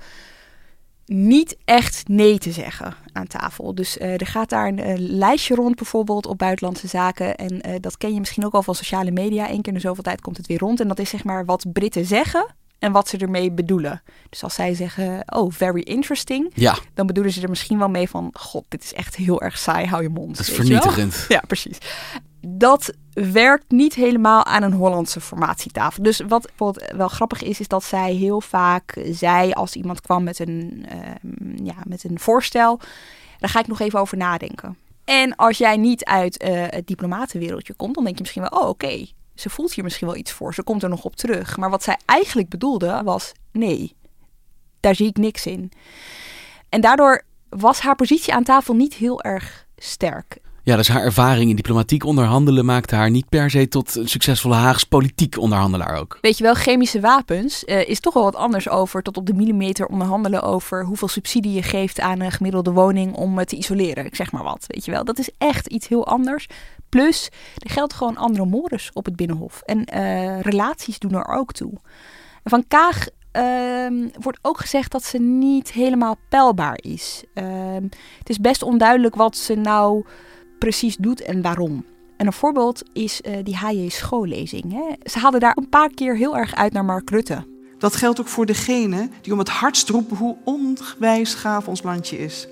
niet 1.05 1.57
echt 1.65 2.07
nee 2.07 2.37
te 2.37 2.51
zeggen 2.51 2.95
aan 3.11 3.27
tafel. 3.27 3.75
Dus 3.75 3.97
uh, 3.97 4.13
er 4.13 4.27
gaat 4.27 4.49
daar 4.49 4.67
een, 4.67 4.89
een, 4.89 5.17
lijstje 5.17 5.55
rond 5.55 5.75
bijvoorbeeld 5.75 6.25
op 6.25 6.37
buitenlandse 6.37 6.87
zaken. 6.87 7.35
En 7.35 7.67
uh, 7.67 7.75
dat 7.79 7.97
ken 7.97 8.13
je 8.13 8.19
misschien 8.19 8.45
ook 8.45 8.53
al 8.53 8.63
van 8.63 8.75
sociale 8.75 9.11
media. 9.11 9.49
Eén 9.49 9.61
keer 9.61 9.73
in 9.73 9.73
de 9.73 9.79
zoveel 9.79 10.03
tijd 10.03 10.21
komt 10.21 10.37
het 10.37 10.47
weer 10.47 10.59
rond. 10.59 10.79
En 10.79 10.87
dat 10.87 10.99
is 10.99 11.09
zeg 11.09 11.23
maar 11.23 11.45
wat 11.45 11.65
Britten 11.73 12.05
zeggen 12.05 12.55
en 12.79 12.91
wat 12.91 13.09
ze 13.09 13.17
ermee 13.17 13.51
bedoelen. 13.51 14.01
Dus 14.29 14.43
als 14.43 14.53
zij 14.53 14.73
zeggen, 14.73 15.23
oh, 15.25 15.51
very 15.51 15.81
interesting. 15.81 16.51
Ja. 16.53 16.77
Dan 16.93 17.07
bedoelen 17.07 17.33
ze 17.33 17.41
er 17.41 17.49
misschien 17.49 17.77
wel 17.77 17.89
mee 17.89 18.09
van, 18.09 18.29
god, 18.33 18.65
dit 18.69 18.83
is 18.83 18.93
echt 18.93 19.15
heel 19.15 19.41
erg 19.41 19.57
saai, 19.57 19.85
hou 19.85 20.03
je 20.03 20.09
mond. 20.09 20.37
Dat 20.37 20.47
is 20.47 20.53
vernietigend. 20.53 21.25
Ja, 21.27 21.43
precies. 21.47 21.77
Dat 22.47 22.93
werkt 23.13 23.71
niet 23.71 23.93
helemaal 23.93 24.45
aan 24.45 24.63
een 24.63 24.73
Hollandse 24.73 25.21
formatietafel. 25.21 26.03
Dus 26.03 26.21
wat 26.27 26.41
bijvoorbeeld 26.41 26.91
wel 26.95 27.07
grappig 27.07 27.41
is, 27.43 27.59
is 27.59 27.67
dat 27.67 27.83
zij 27.83 28.13
heel 28.13 28.41
vaak 28.41 28.97
zei 29.11 29.51
als 29.51 29.75
iemand 29.75 30.01
kwam 30.01 30.23
met 30.23 30.39
een, 30.39 30.85
uh, 30.93 31.65
ja, 31.65 31.75
met 31.83 32.03
een 32.03 32.19
voorstel, 32.19 32.79
daar 33.39 33.49
ga 33.49 33.59
ik 33.59 33.67
nog 33.67 33.79
even 33.79 33.99
over 33.99 34.17
nadenken. 34.17 34.77
En 35.05 35.35
als 35.35 35.57
jij 35.57 35.77
niet 35.77 36.03
uit 36.05 36.43
uh, 36.43 36.63
het 36.69 36.87
diplomatenwereldje 36.87 37.73
komt, 37.73 37.95
dan 37.95 38.03
denk 38.03 38.15
je 38.15 38.21
misschien 38.21 38.47
wel, 38.49 38.61
oh 38.61 38.69
oké, 38.69 39.05
ze 39.35 39.49
voelt 39.49 39.73
hier 39.73 39.83
misschien 39.83 40.07
wel 40.07 40.15
iets 40.15 40.31
voor, 40.31 40.53
ze 40.53 40.63
komt 40.63 40.83
er 40.83 40.89
nog 40.89 41.03
op 41.03 41.15
terug. 41.15 41.57
Maar 41.57 41.69
wat 41.69 41.83
zij 41.83 41.97
eigenlijk 42.05 42.49
bedoelde 42.49 43.01
was, 43.03 43.31
nee, 43.51 43.95
daar 44.79 44.95
zie 44.95 45.07
ik 45.07 45.17
niks 45.17 45.45
in. 45.45 45.71
En 46.69 46.81
daardoor 46.81 47.23
was 47.49 47.79
haar 47.79 47.95
positie 47.95 48.33
aan 48.33 48.43
tafel 48.43 48.75
niet 48.75 48.93
heel 48.93 49.21
erg 49.21 49.67
sterk. 49.77 50.37
Ja, 50.65 50.75
dus 50.75 50.87
haar 50.87 51.03
ervaring 51.03 51.49
in 51.49 51.55
diplomatiek 51.55 52.03
onderhandelen 52.05 52.65
maakte 52.65 52.95
haar 52.95 53.09
niet 53.09 53.29
per 53.29 53.49
se 53.49 53.67
tot 53.67 53.95
een 53.95 54.07
succesvolle 54.07 54.55
Haags 54.55 54.83
politiek 54.83 55.37
onderhandelaar 55.37 55.99
ook. 55.99 56.17
Weet 56.21 56.37
je 56.37 56.43
wel, 56.43 56.53
chemische 56.53 56.99
wapens 56.99 57.63
uh, 57.63 57.89
is 57.89 57.99
toch 57.99 58.13
wel 58.13 58.23
wat 58.23 58.35
anders 58.35 58.69
over 58.69 59.01
tot 59.01 59.17
op 59.17 59.25
de 59.25 59.33
millimeter 59.33 59.85
onderhandelen 59.87 60.41
over 60.41 60.85
hoeveel 60.85 61.07
subsidie 61.07 61.53
je 61.53 61.61
geeft 61.61 61.99
aan 61.99 62.19
een 62.19 62.31
gemiddelde 62.31 62.71
woning 62.71 63.13
om 63.15 63.37
het 63.37 63.47
te 63.47 63.55
isoleren. 63.55 64.05
Ik 64.05 64.15
zeg 64.15 64.31
maar 64.31 64.43
wat, 64.43 64.65
weet 64.67 64.85
je 64.85 64.91
wel. 64.91 65.03
Dat 65.03 65.19
is 65.19 65.29
echt 65.37 65.67
iets 65.67 65.87
heel 65.87 66.07
anders. 66.07 66.47
Plus, 66.89 67.29
er 67.57 67.71
geldt 67.71 67.93
gewoon 67.93 68.17
andere 68.17 68.45
mores 68.45 68.89
op 68.93 69.05
het 69.05 69.15
Binnenhof. 69.15 69.61
En 69.61 69.87
uh, 69.95 70.39
relaties 70.41 70.99
doen 70.99 71.13
er 71.13 71.27
ook 71.27 71.51
toe. 71.51 71.73
Van 72.43 72.67
Kaag 72.67 73.07
uh, 73.33 74.09
wordt 74.19 74.39
ook 74.41 74.59
gezegd 74.59 74.91
dat 74.91 75.03
ze 75.03 75.17
niet 75.17 75.71
helemaal 75.71 76.15
peilbaar 76.29 76.77
is. 76.81 77.23
Uh, 77.33 77.43
het 78.19 78.29
is 78.29 78.39
best 78.39 78.61
onduidelijk 78.61 79.15
wat 79.15 79.37
ze 79.37 79.55
nou 79.55 80.05
precies 80.57 80.95
doet 80.95 81.21
en 81.21 81.41
waarom. 81.41 81.85
En 82.17 82.25
een 82.25 82.33
voorbeeld 82.33 82.83
is 82.93 83.21
uh, 83.21 83.37
die 83.43 83.57
HJ 83.57 83.89
schoollezing. 83.89 84.71
Hè. 84.71 85.09
Ze 85.09 85.19
haalden 85.19 85.39
daar 85.39 85.57
een 85.57 85.69
paar 85.69 85.89
keer 85.89 86.15
heel 86.15 86.37
erg 86.37 86.55
uit 86.55 86.73
naar 86.73 86.85
Mark 86.85 87.09
Rutte. 87.09 87.45
Dat 87.77 87.95
geldt 87.95 88.19
ook 88.19 88.27
voor 88.27 88.45
degene 88.45 89.09
die 89.21 89.33
om 89.33 89.39
het 89.39 89.49
hardst 89.49 89.89
roepen 89.89 90.17
hoe 90.17 90.37
onwijs 90.43 91.33
gaaf 91.33 91.67
ons 91.67 91.83
landje 91.83 92.17
is. 92.17 92.47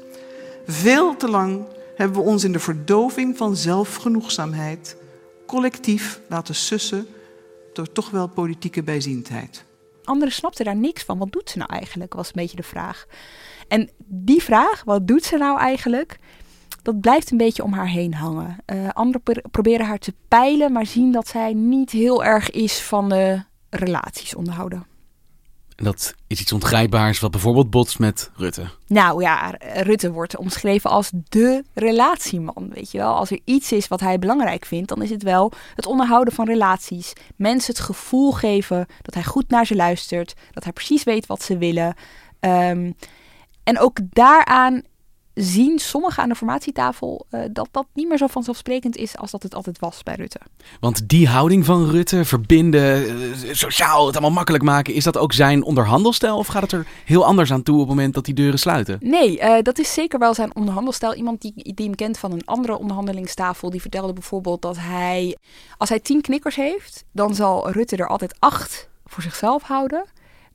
Veel 0.65 1.15
te 1.15 1.29
lang 1.29 1.65
hebben 1.95 2.17
we 2.17 2.23
ons 2.23 2.43
in 2.43 2.51
de 2.51 2.59
verdoving 2.59 3.37
van 3.37 3.55
zelfgenoegzaamheid 3.55 4.97
collectief 5.45 6.21
laten 6.29 6.55
sussen 6.55 7.07
door 7.73 7.91
toch 7.91 8.09
wel 8.09 8.27
politieke 8.27 8.83
bijziendheid. 8.83 9.65
Anderen 10.03 10.33
snapten 10.33 10.65
daar 10.65 10.75
niks 10.75 11.03
van. 11.03 11.17
Wat 11.17 11.31
doet 11.31 11.49
ze 11.49 11.57
nou 11.57 11.71
eigenlijk, 11.73 12.13
was 12.13 12.27
een 12.27 12.33
beetje 12.35 12.55
de 12.55 12.63
vraag. 12.63 13.05
En 13.67 13.89
die 14.05 14.43
vraag, 14.43 14.83
wat 14.83 15.07
doet 15.07 15.23
ze 15.23 15.37
nou 15.37 15.59
eigenlijk, 15.59 16.17
dat 16.83 17.01
blijft 17.01 17.31
een 17.31 17.37
beetje 17.37 17.63
om 17.63 17.73
haar 17.73 17.87
heen 17.87 18.13
hangen. 18.13 18.57
Uh, 18.65 18.89
anderen 18.89 19.21
proberen 19.51 19.85
haar 19.85 19.97
te 19.97 20.13
peilen, 20.27 20.71
maar 20.71 20.85
zien 20.85 21.11
dat 21.11 21.27
zij 21.27 21.53
niet 21.53 21.91
heel 21.91 22.23
erg 22.23 22.49
is 22.49 22.81
van 22.81 23.09
de 23.09 23.43
relaties 23.69 24.35
onderhouden. 24.35 24.85
En 25.75 25.83
dat 25.83 26.13
is 26.27 26.41
iets 26.41 26.53
ongrijpbaars 26.53 27.19
wat 27.19 27.31
bijvoorbeeld 27.31 27.69
botst 27.69 27.99
met 27.99 28.31
Rutte. 28.35 28.65
Nou 28.87 29.21
ja, 29.21 29.55
Rutte 29.73 30.11
wordt 30.11 30.37
omschreven 30.37 30.89
als 30.89 31.11
de 31.29 31.63
relatieman. 31.73 32.69
Weet 32.73 32.91
je 32.91 32.97
wel, 32.97 33.13
als 33.13 33.31
er 33.31 33.39
iets 33.45 33.71
is 33.71 33.87
wat 33.87 33.99
hij 33.99 34.19
belangrijk 34.19 34.65
vindt, 34.65 34.89
dan 34.89 35.01
is 35.01 35.09
het 35.09 35.23
wel 35.23 35.51
het 35.75 35.85
onderhouden 35.85 36.33
van 36.33 36.45
relaties. 36.45 37.13
Mensen 37.35 37.73
het 37.73 37.83
gevoel 37.83 38.31
geven 38.31 38.85
dat 39.01 39.13
hij 39.13 39.23
goed 39.23 39.49
naar 39.49 39.65
ze 39.65 39.75
luistert, 39.75 40.33
dat 40.51 40.63
hij 40.63 40.73
precies 40.73 41.03
weet 41.03 41.25
wat 41.25 41.43
ze 41.43 41.57
willen. 41.57 41.95
Um, 42.39 42.95
en 43.63 43.79
ook 43.79 43.97
daaraan 44.09 44.81
zien 45.33 45.79
sommigen 45.79 46.23
aan 46.23 46.29
de 46.29 46.35
formatietafel 46.35 47.25
uh, 47.31 47.41
dat 47.51 47.67
dat 47.71 47.85
niet 47.93 48.07
meer 48.07 48.17
zo 48.17 48.27
vanzelfsprekend 48.27 48.95
is 48.95 49.17
als 49.17 49.31
dat 49.31 49.43
het 49.43 49.55
altijd 49.55 49.79
was 49.79 50.03
bij 50.03 50.15
Rutte. 50.15 50.39
Want 50.79 51.09
die 51.09 51.27
houding 51.27 51.65
van 51.65 51.89
Rutte, 51.89 52.25
verbinden, 52.25 53.21
uh, 53.21 53.33
sociaal, 53.51 54.05
het 54.05 54.15
allemaal 54.15 54.35
makkelijk 54.35 54.63
maken, 54.63 54.93
is 54.93 55.03
dat 55.03 55.17
ook 55.17 55.33
zijn 55.33 55.63
onderhandelstijl 55.63 56.37
of 56.37 56.47
gaat 56.47 56.61
het 56.61 56.71
er 56.71 56.87
heel 57.05 57.25
anders 57.25 57.51
aan 57.51 57.63
toe 57.63 57.73
op 57.73 57.79
het 57.79 57.89
moment 57.89 58.13
dat 58.13 58.25
die 58.25 58.33
deuren 58.33 58.59
sluiten? 58.59 58.97
Nee, 59.01 59.39
uh, 59.39 59.55
dat 59.61 59.79
is 59.79 59.93
zeker 59.93 60.19
wel 60.19 60.33
zijn 60.33 60.55
onderhandelstijl. 60.55 61.13
Iemand 61.13 61.41
die, 61.41 61.53
die 61.55 61.85
hem 61.85 61.95
kent 61.95 62.17
van 62.17 62.31
een 62.31 62.45
andere 62.45 62.77
onderhandelingstafel, 62.77 63.69
die 63.69 63.81
vertelde 63.81 64.13
bijvoorbeeld 64.13 64.61
dat 64.61 64.77
hij, 64.79 65.37
als 65.77 65.89
hij 65.89 65.99
tien 65.99 66.21
knikkers 66.21 66.55
heeft, 66.55 67.03
dan 67.11 67.35
zal 67.35 67.71
Rutte 67.71 67.95
er 67.95 68.07
altijd 68.07 68.35
acht 68.39 68.89
voor 69.05 69.23
zichzelf 69.23 69.63
houden. 69.63 70.05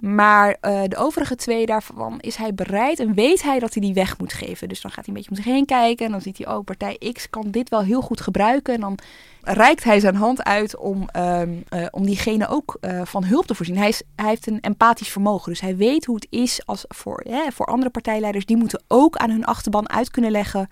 Maar 0.00 0.56
uh, 0.62 0.82
de 0.84 0.96
overige 0.96 1.34
twee 1.34 1.66
daarvan 1.66 2.20
is 2.20 2.36
hij 2.36 2.54
bereid 2.54 2.98
en 2.98 3.14
weet 3.14 3.42
hij 3.42 3.58
dat 3.58 3.74
hij 3.74 3.82
die 3.82 3.94
weg 3.94 4.18
moet 4.18 4.32
geven. 4.32 4.68
Dus 4.68 4.80
dan 4.80 4.90
gaat 4.90 5.06
hij 5.06 5.14
een 5.14 5.20
beetje 5.20 5.30
om 5.30 5.36
zich 5.36 5.52
heen 5.52 5.64
kijken 5.64 6.06
en 6.06 6.12
dan 6.12 6.20
ziet 6.20 6.38
hij, 6.38 6.46
oh, 6.46 6.64
partij 6.64 7.12
X 7.12 7.30
kan 7.30 7.50
dit 7.50 7.68
wel 7.68 7.82
heel 7.82 8.00
goed 8.00 8.20
gebruiken. 8.20 8.74
En 8.74 8.80
dan 8.80 8.98
reikt 9.42 9.84
hij 9.84 10.00
zijn 10.00 10.14
hand 10.14 10.44
uit 10.44 10.76
om, 10.76 11.08
uh, 11.16 11.42
uh, 11.42 11.86
om 11.90 12.06
diegene 12.06 12.48
ook 12.48 12.76
eh, 12.80 13.00
van 13.04 13.24
hulp 13.24 13.46
te 13.46 13.54
voorzien. 13.54 13.76
Hij, 13.76 13.88
is, 13.88 14.02
hij 14.16 14.28
heeft 14.28 14.46
een 14.46 14.60
empathisch 14.60 15.08
vermogen, 15.08 15.50
dus 15.50 15.60
hij 15.60 15.76
weet 15.76 16.04
hoe 16.04 16.14
het 16.14 16.26
is 16.30 16.66
als 16.66 16.84
voor, 16.88 17.26
voor 17.52 17.66
andere 17.66 17.90
partijleiders. 17.90 18.46
Die 18.46 18.56
moeten 18.56 18.82
ook 18.88 19.16
aan 19.16 19.30
hun 19.30 19.44
achterban 19.44 19.88
uit 19.88 20.10
kunnen 20.10 20.30
leggen 20.30 20.68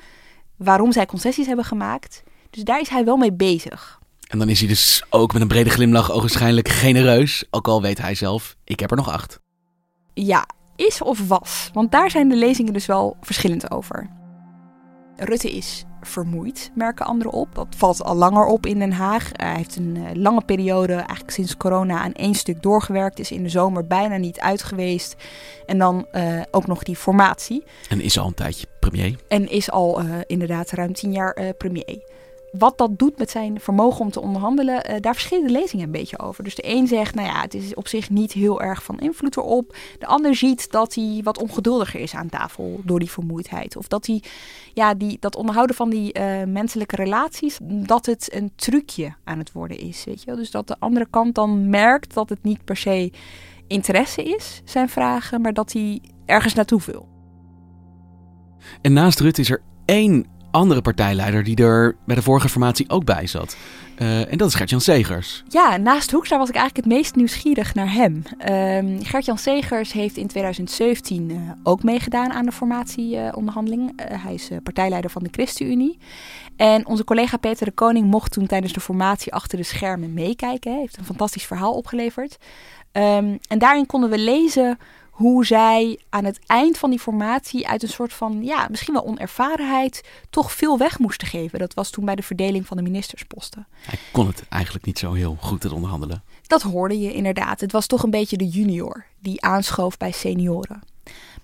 waarom 0.56 0.92
zij 0.92 1.06
concessies 1.06 1.46
hebben 1.46 1.64
gemaakt. 1.64 2.22
Dus 2.50 2.64
daar 2.64 2.80
is 2.80 2.88
hij 2.88 3.04
wel 3.04 3.16
mee 3.16 3.32
bezig. 3.32 4.00
En 4.26 4.38
dan 4.38 4.48
is 4.48 4.58
hij 4.58 4.68
dus 4.68 5.02
ook 5.10 5.32
met 5.32 5.42
een 5.42 5.48
brede 5.48 5.70
glimlach 5.70 6.12
ogenschijnlijk 6.12 6.68
genereus. 6.68 7.44
Ook 7.50 7.68
al 7.68 7.82
weet 7.82 7.98
hij 7.98 8.14
zelf, 8.14 8.56
ik 8.64 8.80
heb 8.80 8.90
er 8.90 8.96
nog 8.96 9.10
acht. 9.12 9.40
Ja, 10.14 10.46
is 10.76 11.02
of 11.02 11.28
was. 11.28 11.70
Want 11.72 11.92
daar 11.92 12.10
zijn 12.10 12.28
de 12.28 12.36
lezingen 12.36 12.72
dus 12.72 12.86
wel 12.86 13.16
verschillend 13.20 13.70
over. 13.70 14.10
Rutte 15.16 15.50
is 15.50 15.84
vermoeid, 16.00 16.70
merken 16.74 17.06
anderen 17.06 17.32
op. 17.32 17.54
Dat 17.54 17.66
valt 17.76 18.02
al 18.02 18.14
langer 18.14 18.46
op 18.46 18.66
in 18.66 18.78
Den 18.78 18.92
Haag. 18.92 19.30
Hij 19.32 19.54
heeft 19.54 19.76
een 19.76 19.96
uh, 19.96 20.04
lange 20.12 20.42
periode, 20.44 20.92
eigenlijk 20.92 21.30
sinds 21.30 21.56
corona, 21.56 21.98
aan 21.98 22.12
één 22.12 22.34
stuk 22.34 22.62
doorgewerkt. 22.62 23.18
Is 23.18 23.30
in 23.30 23.42
de 23.42 23.48
zomer 23.48 23.86
bijna 23.86 24.16
niet 24.16 24.40
uit 24.40 24.62
geweest. 24.62 25.16
En 25.66 25.78
dan 25.78 26.06
uh, 26.12 26.42
ook 26.50 26.66
nog 26.66 26.82
die 26.82 26.96
formatie. 26.96 27.64
En 27.88 28.00
is 28.00 28.18
al 28.18 28.26
een 28.26 28.34
tijdje 28.34 28.66
premier. 28.80 29.16
En 29.28 29.50
is 29.50 29.70
al 29.70 30.02
uh, 30.02 30.14
inderdaad 30.26 30.70
ruim 30.70 30.92
tien 30.92 31.12
jaar 31.12 31.54
premier 31.58 32.00
wat 32.58 32.78
dat 32.78 32.98
doet 32.98 33.18
met 33.18 33.30
zijn 33.30 33.60
vermogen 33.60 34.00
om 34.00 34.10
te 34.10 34.20
onderhandelen, 34.20 34.90
uh, 34.90 34.96
daar 35.00 35.14
verschillen 35.14 35.46
de 35.46 35.52
lezingen 35.52 35.84
een 35.84 35.90
beetje 35.90 36.18
over. 36.18 36.44
Dus 36.44 36.54
de 36.54 36.74
een 36.74 36.86
zegt, 36.86 37.14
nou 37.14 37.26
ja, 37.26 37.40
het 37.40 37.54
is 37.54 37.74
op 37.74 37.88
zich 37.88 38.10
niet 38.10 38.32
heel 38.32 38.62
erg 38.62 38.82
van 38.82 38.98
invloed 38.98 39.36
erop. 39.36 39.76
De 39.98 40.06
ander 40.06 40.34
ziet 40.34 40.70
dat 40.70 40.94
hij 40.94 41.20
wat 41.24 41.38
ongeduldiger 41.38 42.00
is 42.00 42.14
aan 42.14 42.28
tafel 42.28 42.80
door 42.84 42.98
die 42.98 43.10
vermoeidheid. 43.10 43.76
Of 43.76 43.88
dat 43.88 44.06
hij, 44.06 44.22
ja, 44.74 44.94
die, 44.94 45.16
dat 45.20 45.36
onderhouden 45.36 45.76
van 45.76 45.90
die 45.90 46.18
uh, 46.18 46.44
menselijke 46.44 46.96
relaties, 46.96 47.58
dat 47.62 48.06
het 48.06 48.34
een 48.34 48.52
trucje 48.56 49.14
aan 49.24 49.38
het 49.38 49.52
worden 49.52 49.78
is. 49.78 50.04
Weet 50.04 50.22
je? 50.22 50.34
Dus 50.34 50.50
dat 50.50 50.68
de 50.68 50.76
andere 50.78 51.06
kant 51.10 51.34
dan 51.34 51.70
merkt 51.70 52.14
dat 52.14 52.28
het 52.28 52.42
niet 52.42 52.64
per 52.64 52.76
se 52.76 53.12
interesse 53.66 54.22
is, 54.22 54.62
zijn 54.64 54.88
vragen, 54.88 55.40
maar 55.40 55.52
dat 55.52 55.72
hij 55.72 56.00
ergens 56.24 56.54
naartoe 56.54 56.80
wil. 56.86 57.08
En 58.80 58.92
naast 58.92 59.20
Rutte 59.20 59.40
is 59.40 59.50
er 59.50 59.62
één 59.84 60.26
andere 60.56 60.82
partijleider 60.82 61.44
die 61.44 61.56
er 61.56 61.96
bij 62.04 62.16
de 62.16 62.22
vorige 62.22 62.48
formatie 62.48 62.90
ook 62.90 63.04
bij 63.04 63.26
zat. 63.26 63.56
Uh, 63.98 64.32
en 64.32 64.38
dat 64.38 64.48
is 64.48 64.54
Gert-Jan 64.54 64.80
Segers. 64.80 65.42
Ja, 65.48 65.76
naast 65.76 66.10
Hoekstra 66.10 66.38
was 66.38 66.48
ik 66.48 66.54
eigenlijk 66.54 66.86
het 66.86 66.96
meest 66.96 67.14
nieuwsgierig 67.14 67.74
naar 67.74 67.92
hem. 67.92 68.22
Uh, 68.38 69.00
Gert-Jan 69.02 69.38
Segers 69.38 69.92
heeft 69.92 70.16
in 70.16 70.26
2017 70.26 71.30
uh, 71.30 71.36
ook 71.62 71.82
meegedaan 71.82 72.32
aan 72.32 72.44
de 72.44 72.52
formatieonderhandeling. 72.52 73.92
hij 73.96 74.34
is 74.34 74.50
partijleider 74.62 75.10
van 75.10 75.22
de 75.22 75.28
ChristenUnie. 75.30 75.98
En 76.56 76.86
onze 76.86 77.04
collega 77.04 77.36
Peter 77.36 77.66
de 77.66 77.72
Koning 77.72 78.10
mocht 78.10 78.32
toen 78.32 78.46
tijdens 78.46 78.72
de 78.72 78.80
formatie 78.80 79.34
achter 79.34 79.58
de 79.58 79.64
schermen 79.64 80.12
meekijken. 80.12 80.70
Hij 80.70 80.80
heeft 80.80 80.98
een 80.98 81.04
fantastisch 81.04 81.46
verhaal 81.46 81.72
opgeleverd. 81.72 82.36
Um, 82.92 83.38
en 83.48 83.58
daarin 83.58 83.86
konden 83.86 84.10
we 84.10 84.18
lezen 84.18 84.78
hoe 85.16 85.46
zij 85.46 86.00
aan 86.08 86.24
het 86.24 86.38
eind 86.46 86.78
van 86.78 86.90
die 86.90 86.98
formatie 86.98 87.68
uit 87.68 87.82
een 87.82 87.88
soort 87.88 88.12
van, 88.12 88.44
ja, 88.44 88.66
misschien 88.70 88.94
wel 88.94 89.06
onervarenheid, 89.06 90.04
toch 90.30 90.52
veel 90.52 90.78
weg 90.78 90.98
moesten 90.98 91.28
geven. 91.28 91.58
Dat 91.58 91.74
was 91.74 91.90
toen 91.90 92.04
bij 92.04 92.14
de 92.14 92.22
verdeling 92.22 92.66
van 92.66 92.76
de 92.76 92.82
ministersposten. 92.82 93.66
Hij 93.80 93.98
kon 94.12 94.26
het 94.26 94.48
eigenlijk 94.48 94.84
niet 94.84 94.98
zo 94.98 95.12
heel 95.12 95.36
goed 95.40 95.62
het 95.62 95.72
onderhandelen. 95.72 96.22
Dat 96.46 96.62
hoorde 96.62 96.98
je 96.98 97.12
inderdaad. 97.12 97.60
Het 97.60 97.72
was 97.72 97.86
toch 97.86 98.02
een 98.02 98.10
beetje 98.10 98.36
de 98.36 98.48
junior 98.48 99.04
die 99.18 99.42
aanschoof 99.42 99.96
bij 99.96 100.12
senioren. 100.12 100.82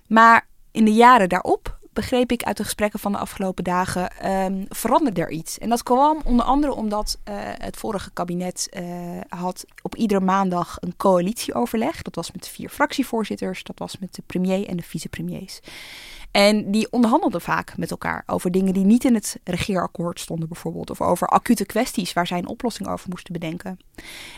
Maar 0.07 0.47
in 0.71 0.85
de 0.85 0.93
jaren 0.93 1.29
daarop 1.29 1.79
begreep 1.93 2.31
ik 2.31 2.43
uit 2.43 2.57
de 2.57 2.63
gesprekken 2.63 2.99
van 2.99 3.11
de 3.11 3.17
afgelopen 3.17 3.63
dagen, 3.63 4.31
um, 4.31 4.65
veranderde 4.69 5.21
er 5.21 5.31
iets. 5.31 5.57
En 5.57 5.69
dat 5.69 5.83
kwam 5.83 6.21
onder 6.25 6.45
andere 6.45 6.73
omdat 6.73 7.17
uh, 7.29 7.35
het 7.37 7.77
vorige 7.77 8.11
kabinet 8.11 8.69
uh, 8.71 8.83
had 9.27 9.65
op 9.81 9.95
iedere 9.95 10.19
maandag 10.19 10.77
een 10.79 10.93
coalitieoverleg. 10.97 12.01
Dat 12.01 12.15
was 12.15 12.31
met 12.31 12.47
vier 12.47 12.69
fractievoorzitters, 12.69 13.63
dat 13.63 13.79
was 13.79 13.97
met 13.99 14.15
de 14.15 14.23
premier 14.25 14.67
en 14.67 14.77
de 14.77 14.83
vicepremiers. 14.83 15.59
En 16.33 16.71
die 16.71 16.91
onderhandelden 16.91 17.41
vaak 17.41 17.77
met 17.77 17.91
elkaar 17.91 18.23
over 18.25 18.51
dingen 18.51 18.73
die 18.73 18.85
niet 18.85 19.03
in 19.03 19.13
het 19.13 19.39
regeerakkoord 19.43 20.19
stonden, 20.19 20.47
bijvoorbeeld. 20.47 20.89
Of 20.89 21.01
over 21.01 21.27
acute 21.27 21.65
kwesties 21.65 22.13
waar 22.13 22.27
zij 22.27 22.37
een 22.37 22.47
oplossing 22.47 22.89
over 22.89 23.09
moesten 23.09 23.33
bedenken. 23.33 23.79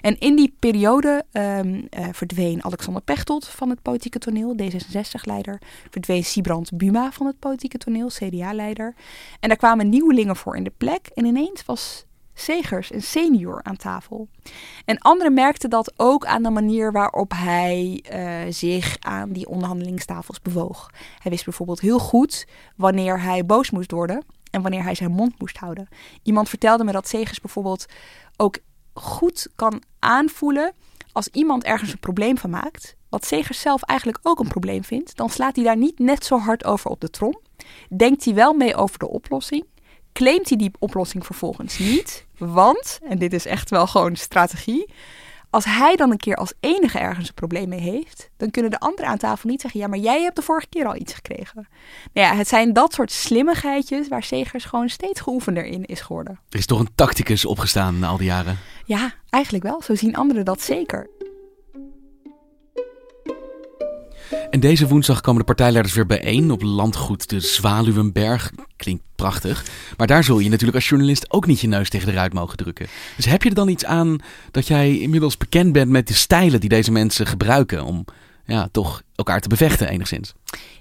En 0.01 0.19
in 0.19 0.35
die 0.35 0.55
periode 0.59 1.25
um, 1.31 1.75
uh, 1.75 2.07
verdween 2.11 2.63
Alexander 2.63 3.01
Pechtold 3.01 3.47
van 3.47 3.69
het 3.69 3.81
politieke 3.81 4.19
toneel, 4.19 4.55
D66-leider. 4.61 5.61
Verdween 5.89 6.23
Sibrand 6.23 6.77
Buma 6.77 7.11
van 7.11 7.25
het 7.25 7.39
politieke 7.39 7.77
toneel, 7.77 8.07
CDA-leider. 8.07 8.95
En 9.39 9.47
daar 9.49 9.57
kwamen 9.57 9.89
nieuwelingen 9.89 10.35
voor 10.35 10.55
in 10.55 10.63
de 10.63 10.73
plek. 10.77 11.07
En 11.13 11.25
ineens 11.25 11.65
was 11.65 12.05
Segers, 12.37 12.93
een 12.93 13.01
senior, 13.01 13.63
aan 13.63 13.75
tafel. 13.75 14.27
En 14.85 14.97
anderen 14.97 15.33
merkten 15.33 15.69
dat 15.69 15.93
ook 15.95 16.25
aan 16.25 16.43
de 16.43 16.49
manier 16.49 16.91
waarop 16.91 17.31
hij 17.35 18.03
uh, 18.13 18.53
zich 18.53 18.97
aan 18.99 19.31
die 19.31 19.47
onderhandelingstafels 19.47 20.41
bewoog. 20.41 20.89
Hij 21.19 21.31
wist 21.31 21.45
bijvoorbeeld 21.45 21.79
heel 21.79 21.99
goed 21.99 22.47
wanneer 22.75 23.21
hij 23.21 23.45
boos 23.45 23.71
moest 23.71 23.91
worden 23.91 24.25
en 24.51 24.61
wanneer 24.61 24.83
hij 24.83 24.95
zijn 24.95 25.11
mond 25.11 25.39
moest 25.39 25.57
houden. 25.57 25.87
Iemand 26.23 26.49
vertelde 26.49 26.83
me 26.83 26.91
dat 26.91 27.07
Segers 27.07 27.41
bijvoorbeeld 27.41 27.85
ook 28.37 28.57
goed 28.93 29.47
kan 29.55 29.81
aanvoelen 29.99 30.73
als 31.11 31.27
iemand 31.27 31.63
ergens 31.63 31.91
een 31.91 31.99
probleem 31.99 32.37
van 32.37 32.49
maakt, 32.49 32.95
wat 33.09 33.25
Segers 33.25 33.59
zelf 33.59 33.81
eigenlijk 33.81 34.19
ook 34.23 34.39
een 34.39 34.47
probleem 34.47 34.83
vindt, 34.83 35.17
dan 35.17 35.29
slaat 35.29 35.55
hij 35.55 35.65
daar 35.65 35.77
niet 35.77 35.99
net 35.99 36.25
zo 36.25 36.37
hard 36.37 36.65
over 36.65 36.89
op 36.89 37.01
de 37.01 37.09
trom. 37.09 37.39
Denkt 37.97 38.25
hij 38.25 38.33
wel 38.33 38.53
mee 38.53 38.75
over 38.75 38.99
de 38.99 39.07
oplossing 39.07 39.65
claimt 40.15 40.49
hij 40.49 40.57
die 40.57 40.71
oplossing 40.79 41.25
vervolgens 41.25 41.77
niet. 41.77 42.25
Want, 42.37 42.99
en 43.09 43.17
dit 43.17 43.33
is 43.33 43.45
echt 43.45 43.69
wel 43.69 43.87
gewoon 43.87 44.15
strategie. 44.15 44.93
Als 45.49 45.65
hij 45.65 45.95
dan 45.95 46.11
een 46.11 46.17
keer 46.17 46.35
als 46.35 46.53
enige 46.59 46.99
ergens 46.99 47.27
een 47.27 47.33
probleem 47.33 47.69
mee 47.69 47.79
heeft, 47.79 48.29
dan 48.37 48.51
kunnen 48.51 48.71
de 48.71 48.79
anderen 48.79 49.11
aan 49.11 49.17
tafel 49.17 49.49
niet 49.49 49.61
zeggen: 49.61 49.79
Ja, 49.79 49.87
maar 49.87 49.97
jij 49.97 50.21
hebt 50.21 50.35
de 50.35 50.41
vorige 50.41 50.67
keer 50.69 50.85
al 50.85 50.95
iets 50.95 51.13
gekregen. 51.13 51.67
Nou 52.13 52.27
ja, 52.27 52.35
het 52.35 52.47
zijn 52.47 52.73
dat 52.73 52.93
soort 52.93 53.11
slimmigheidjes 53.11 54.07
waar 54.07 54.23
Segers 54.23 54.65
gewoon 54.65 54.89
steeds 54.89 55.21
geoefender 55.21 55.65
in 55.65 55.85
is 55.85 56.01
geworden. 56.01 56.39
Er 56.49 56.59
is 56.59 56.65
toch 56.65 56.79
een 56.79 56.95
tacticus 56.95 57.45
opgestaan 57.45 57.99
na 57.99 58.07
al 58.07 58.17
die 58.17 58.27
jaren? 58.27 58.57
Ja, 58.85 59.13
eigenlijk 59.29 59.63
wel. 59.63 59.81
Zo 59.81 59.95
zien 59.95 60.15
anderen 60.15 60.45
dat 60.45 60.61
zeker. 60.61 61.09
En 64.49 64.59
deze 64.59 64.87
woensdag 64.87 65.21
komen 65.21 65.39
de 65.39 65.45
partijleiders 65.45 65.95
weer 65.95 66.05
bijeen 66.05 66.51
op 66.51 66.61
landgoed 66.61 67.29
de 67.29 67.39
Zwaluwenberg. 67.39 68.51
Klinkt 68.75 69.03
prachtig. 69.15 69.65
Maar 69.97 70.07
daar 70.07 70.23
zul 70.23 70.39
je 70.39 70.49
natuurlijk 70.49 70.75
als 70.75 70.89
journalist 70.89 71.31
ook 71.31 71.45
niet 71.45 71.59
je 71.59 71.67
neus 71.67 71.89
tegen 71.89 72.07
de 72.07 72.13
ruit 72.13 72.33
mogen 72.33 72.57
drukken. 72.57 72.87
Dus 73.15 73.25
heb 73.25 73.43
je 73.43 73.49
er 73.49 73.55
dan 73.55 73.67
iets 73.67 73.85
aan 73.85 74.17
dat 74.51 74.67
jij 74.67 74.97
inmiddels 74.97 75.37
bekend 75.37 75.73
bent 75.73 75.89
met 75.89 76.07
de 76.07 76.13
stijlen 76.13 76.59
die 76.59 76.69
deze 76.69 76.91
mensen 76.91 77.25
gebruiken 77.25 77.83
om 77.83 78.05
ja, 78.45 78.67
toch 78.71 79.01
elkaar 79.15 79.41
te 79.41 79.49
bevechten 79.49 79.89
enigszins? 79.89 80.33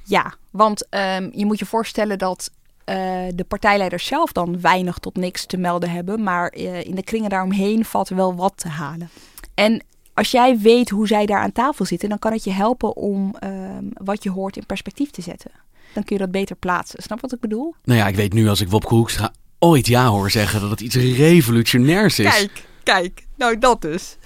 Ja, 0.04 0.34
want 0.50 0.86
um, 0.90 1.30
je 1.34 1.46
moet 1.46 1.58
je 1.58 1.66
voorstellen 1.66 2.18
dat 2.18 2.50
uh, 2.50 2.94
de 3.34 3.44
partijleiders 3.48 4.06
zelf 4.06 4.32
dan 4.32 4.60
weinig 4.60 4.98
tot 4.98 5.16
niks 5.16 5.46
te 5.46 5.56
melden 5.56 5.90
hebben. 5.90 6.22
Maar 6.22 6.54
uh, 6.56 6.84
in 6.84 6.94
de 6.94 7.04
kringen 7.04 7.30
daaromheen 7.30 7.84
valt 7.84 8.08
wel 8.08 8.34
wat 8.34 8.52
te 8.56 8.68
halen. 8.68 9.10
En 9.54 9.82
als 10.14 10.30
jij 10.30 10.58
weet 10.58 10.90
hoe 10.90 11.06
zij 11.06 11.26
daar 11.26 11.40
aan 11.40 11.52
tafel 11.52 11.84
zitten, 11.84 12.08
dan 12.08 12.18
kan 12.18 12.32
het 12.32 12.44
je 12.44 12.50
helpen 12.52 12.96
om 12.96 13.34
um, 13.44 13.90
wat 13.92 14.22
je 14.22 14.30
hoort 14.30 14.56
in 14.56 14.66
perspectief 14.66 15.10
te 15.10 15.22
zetten. 15.22 15.50
Dan 15.94 16.04
kun 16.04 16.16
je 16.16 16.22
dat 16.22 16.30
beter 16.30 16.56
plaatsen. 16.56 17.02
Snap 17.02 17.20
wat 17.20 17.32
ik 17.32 17.40
bedoel? 17.40 17.74
Nou 17.84 17.98
ja, 17.98 18.06
ik 18.06 18.16
weet 18.16 18.32
nu 18.32 18.48
als 18.48 18.60
ik 18.60 18.70
Wopke 18.70 18.94
Hoekstra 18.94 19.32
ooit 19.58 19.86
ja 19.86 20.06
hoor 20.08 20.30
zeggen 20.30 20.60
dat 20.60 20.70
het 20.70 20.80
iets 20.80 20.96
revolutionairs 20.96 22.18
is. 22.18 22.30
Kijk, 22.30 22.66
kijk. 22.82 23.26
Nou, 23.36 23.58
dat 23.58 23.82
dus. 23.82 24.16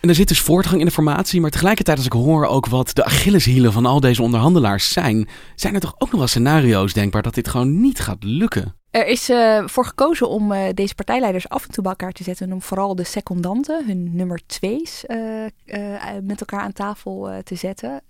En 0.00 0.08
er 0.08 0.14
zit 0.14 0.28
dus 0.28 0.40
voortgang 0.40 0.80
in 0.80 0.86
de 0.86 0.92
formatie, 0.92 1.40
maar 1.40 1.50
tegelijkertijd 1.50 1.96
als 1.96 2.06
ik 2.06 2.12
hoor 2.12 2.46
ook 2.46 2.66
wat 2.66 2.94
de 2.94 3.04
Achilleshielen 3.04 3.72
van 3.72 3.86
al 3.86 4.00
deze 4.00 4.22
onderhandelaars 4.22 4.92
zijn, 4.92 5.28
zijn 5.56 5.74
er 5.74 5.80
toch 5.80 5.94
ook 5.98 6.10
nog 6.10 6.18
wel 6.18 6.28
scenario's 6.28 6.92
denkbaar 6.92 7.22
dat 7.22 7.34
dit 7.34 7.48
gewoon 7.48 7.80
niet 7.80 8.00
gaat 8.00 8.24
lukken? 8.24 8.74
Er 8.92 9.06
is 9.06 9.30
uh, 9.30 9.66
voor 9.66 9.84
gekozen 9.86 10.28
om 10.28 10.52
uh, 10.52 10.64
deze 10.74 10.94
partijleiders 10.94 11.48
af 11.48 11.64
en 11.64 11.70
toe 11.70 11.82
bij 11.82 11.92
elkaar 11.92 12.12
te 12.12 12.22
zetten. 12.22 12.46
En 12.46 12.52
om 12.52 12.62
vooral 12.62 12.94
de 12.94 13.04
secondanten, 13.04 13.86
hun 13.86 14.16
nummer 14.16 14.40
twee's, 14.46 15.04
uh, 15.06 15.44
met 16.22 16.40
elkaar 16.40 16.60
aan 16.60 16.72
tafel 16.72 17.30
te 17.44 17.54
zetten. 17.54 18.02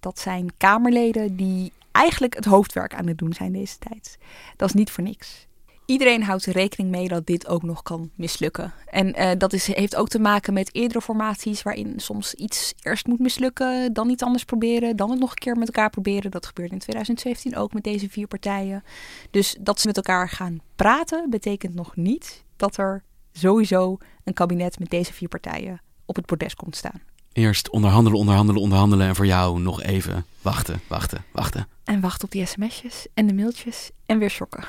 dat 0.00 0.18
zijn 0.18 0.50
Kamerleden 0.56 1.36
die 1.36 1.72
eigenlijk 1.92 2.34
het 2.34 2.44
hoofdwerk 2.44 2.94
aan 2.94 3.06
het 3.06 3.18
doen 3.18 3.32
zijn 3.32 3.52
deze 3.52 3.78
tijd. 3.78 4.18
Dat 4.56 4.68
is 4.68 4.74
niet 4.74 4.90
voor 4.90 5.04
niks 5.04 5.48
iedereen 5.90 6.22
houdt 6.22 6.46
er 6.46 6.52
rekening 6.52 6.90
mee 6.90 7.08
dat 7.08 7.26
dit 7.26 7.46
ook 7.46 7.62
nog 7.62 7.82
kan 7.82 8.10
mislukken. 8.14 8.72
En 8.86 9.20
uh, 9.20 9.30
dat 9.38 9.52
is, 9.52 9.66
heeft 9.66 9.96
ook 9.96 10.08
te 10.08 10.18
maken 10.18 10.52
met 10.52 10.74
eerdere 10.74 11.00
formaties 11.00 11.62
waarin 11.62 11.92
soms 11.96 12.34
iets 12.34 12.74
eerst 12.82 13.06
moet 13.06 13.18
mislukken, 13.18 13.92
dan 13.92 14.10
iets 14.10 14.22
anders 14.22 14.44
proberen, 14.44 14.96
dan 14.96 15.10
het 15.10 15.18
nog 15.18 15.30
een 15.30 15.38
keer 15.38 15.56
met 15.56 15.66
elkaar 15.66 15.90
proberen. 15.90 16.30
Dat 16.30 16.46
gebeurde 16.46 16.72
in 16.72 16.78
2017 16.78 17.56
ook 17.56 17.72
met 17.72 17.84
deze 17.84 18.10
vier 18.10 18.26
partijen. 18.26 18.84
Dus 19.30 19.56
dat 19.60 19.80
ze 19.80 19.86
met 19.86 19.96
elkaar 19.96 20.28
gaan 20.28 20.60
praten 20.76 21.30
betekent 21.30 21.74
nog 21.74 21.96
niet 21.96 22.44
dat 22.56 22.76
er 22.76 23.02
sowieso 23.32 23.98
een 24.24 24.34
kabinet 24.34 24.78
met 24.78 24.90
deze 24.90 25.12
vier 25.12 25.28
partijen 25.28 25.80
op 26.04 26.16
het 26.16 26.26
bordes 26.26 26.54
komt 26.54 26.76
staan. 26.76 27.00
Eerst 27.32 27.70
onderhandelen, 27.70 28.18
onderhandelen, 28.18 28.62
onderhandelen 28.62 29.06
en 29.06 29.14
voor 29.14 29.26
jou 29.26 29.60
nog 29.60 29.82
even 29.82 30.24
wachten, 30.42 30.80
wachten, 30.86 31.24
wachten. 31.32 31.66
En 31.84 32.00
wachten 32.00 32.24
op 32.24 32.30
die 32.30 32.46
sms'jes 32.46 33.06
en 33.14 33.26
de 33.26 33.34
mailtjes 33.34 33.90
en 34.06 34.18
weer 34.18 34.30
shocken. 34.30 34.64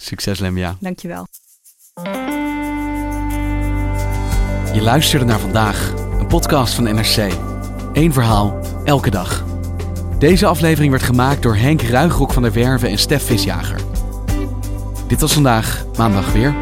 Succes 0.00 0.38
Lemia. 0.38 0.76
Dankjewel. 0.80 1.26
Je 4.72 4.80
luisterde 4.82 5.24
naar 5.24 5.38
vandaag, 5.38 5.92
een 6.18 6.26
podcast 6.26 6.74
van 6.74 6.84
NRC. 6.84 7.32
Eén 7.92 8.12
verhaal, 8.12 8.58
elke 8.84 9.10
dag. 9.10 9.44
Deze 10.18 10.46
aflevering 10.46 10.90
werd 10.90 11.02
gemaakt 11.02 11.42
door 11.42 11.56
Henk 11.56 11.82
Ruigrok 11.82 12.32
van 12.32 12.42
der 12.42 12.52
Werven 12.52 12.88
en 12.88 12.98
Stef 12.98 13.26
Visjager. 13.26 13.80
Dit 15.06 15.20
was 15.20 15.32
vandaag, 15.32 15.84
maandag 15.96 16.32
weer. 16.32 16.54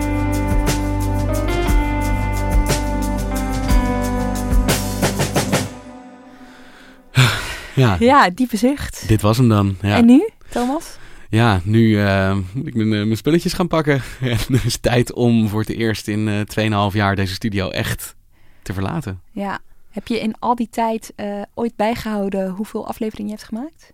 Ja, 7.75 7.97
ja 7.99 8.31
diepe 8.31 8.57
zucht. 8.57 9.09
Dit 9.09 9.23
was 9.23 9.37
hem 9.37 9.49
dan. 9.49 9.77
Ja. 9.83 9.97
En 9.97 10.07
nu, 10.07 10.29
Thomas? 10.49 10.85
Ja, 11.29 11.61
nu 11.65 11.89
uh, 11.89 12.37
moet 12.53 12.67
ik 12.67 12.75
mijn, 12.75 12.93
uh, 12.93 13.05
mijn, 13.05 13.17
spulletjes 13.17 13.53
gaan 13.53 13.69
pakken. 13.69 14.03
En 14.21 14.39
het 14.53 14.65
is 14.65 14.77
tijd 14.77 15.13
om 15.13 15.49
voor 15.49 15.61
het 15.61 15.71
eerst 15.71 16.09
in 16.09 16.47
uh, 16.57 16.91
2,5 16.91 16.97
jaar 16.97 17.17
deze 17.17 17.35
studio 17.35 17.69
echt 17.71 18.17
te 18.63 18.73
verlaten. 18.73 19.21
Ja. 19.31 19.59
Heb 19.91 20.07
je 20.07 20.21
in 20.21 20.39
al 20.39 20.55
die 20.55 20.69
tijd 20.71 21.13
ooit 21.55 21.77
bijgehouden 21.77 22.51
hoeveel 22.51 22.87
afleveringen 22.87 23.31
je 23.33 23.37
hebt 23.37 23.49
gemaakt? 23.49 23.93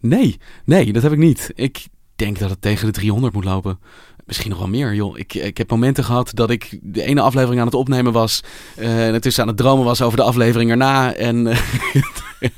Nee, 0.00 0.38
nee, 0.64 0.92
dat 0.92 1.02
heb 1.02 1.12
ik 1.12 1.18
niet. 1.18 1.50
Ik 1.54 1.86
denk 2.16 2.38
dat 2.38 2.50
het 2.50 2.60
tegen 2.60 2.86
de 2.86 2.92
300 2.92 3.34
moet 3.34 3.44
lopen. 3.44 3.78
Misschien 4.26 4.50
nog 4.50 4.58
wel 4.58 4.68
meer, 4.68 4.94
joh. 4.94 5.18
Ik, 5.18 5.34
ik 5.34 5.58
heb 5.58 5.70
momenten 5.70 6.04
gehad 6.04 6.30
dat 6.34 6.50
ik 6.50 6.78
de 6.82 7.02
ene 7.02 7.20
aflevering 7.20 7.60
aan 7.60 7.66
het 7.66 7.74
opnemen 7.74 8.12
was. 8.12 8.42
Uh, 8.78 9.08
en 9.14 9.20
tussen 9.20 9.42
aan 9.42 9.48
het 9.48 9.56
dromen 9.56 9.84
was 9.84 10.02
over 10.02 10.16
de 10.16 10.24
aflevering 10.24 10.70
erna. 10.70 11.14
En 11.14 11.46
uh, 11.46 11.58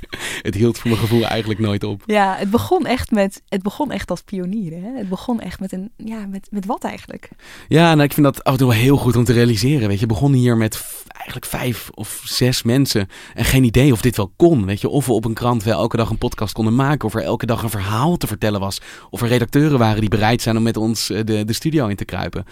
het 0.42 0.54
hield 0.54 0.78
voor 0.78 0.90
mijn 0.90 1.02
gevoel 1.02 1.24
eigenlijk 1.24 1.60
nooit 1.60 1.84
op. 1.84 2.02
Ja, 2.06 2.36
het 2.38 2.50
begon 2.50 2.86
echt, 2.86 3.10
met, 3.10 3.42
het 3.48 3.62
begon 3.62 3.90
echt 3.90 4.10
als 4.10 4.22
pionier. 4.22 4.72
Hè? 4.72 4.96
Het 4.96 5.08
begon 5.08 5.40
echt 5.40 5.60
met 5.60 5.72
een. 5.72 5.90
Ja, 5.96 6.26
met, 6.26 6.48
met 6.50 6.66
wat 6.66 6.84
eigenlijk? 6.84 7.28
Ja, 7.68 7.94
nou, 7.94 8.02
ik 8.02 8.12
vind 8.12 8.26
dat 8.26 8.44
af 8.44 8.52
en 8.52 8.58
toe 8.58 8.68
wel 8.68 8.76
heel 8.76 8.96
goed 8.96 9.16
om 9.16 9.24
te 9.24 9.32
realiseren. 9.32 9.88
Weet 9.88 10.00
je, 10.00 10.06
begon 10.06 10.32
hier 10.32 10.56
met 10.56 11.04
eigenlijk 11.14 11.46
vijf 11.46 11.90
of 11.94 12.22
zes 12.24 12.62
mensen. 12.62 13.08
En 13.34 13.44
geen 13.44 13.64
idee 13.64 13.92
of 13.92 14.00
dit 14.00 14.16
wel 14.16 14.32
kon. 14.36 14.66
Weet 14.66 14.80
je, 14.80 14.88
of 14.88 15.06
we 15.06 15.12
op 15.12 15.24
een 15.24 15.34
krant 15.34 15.62
wel 15.62 15.78
elke 15.78 15.96
dag 15.96 16.10
een 16.10 16.18
podcast 16.18 16.52
konden 16.52 16.74
maken. 16.74 17.08
Of 17.08 17.14
er 17.14 17.22
elke 17.22 17.46
dag 17.46 17.62
een 17.62 17.70
verhaal 17.70 18.16
te 18.16 18.26
vertellen 18.26 18.60
was. 18.60 18.80
Of 19.10 19.20
er 19.20 19.28
redacteuren 19.28 19.78
waren 19.78 20.00
die 20.00 20.08
bereid 20.08 20.42
zijn 20.42 20.56
om 20.56 20.62
met 20.62 20.76
ons 20.76 21.06
de, 21.06 21.44
de 21.44 21.52
studio 21.56 21.86
in 21.86 21.96
te 21.96 22.04
kruipen. 22.04 22.44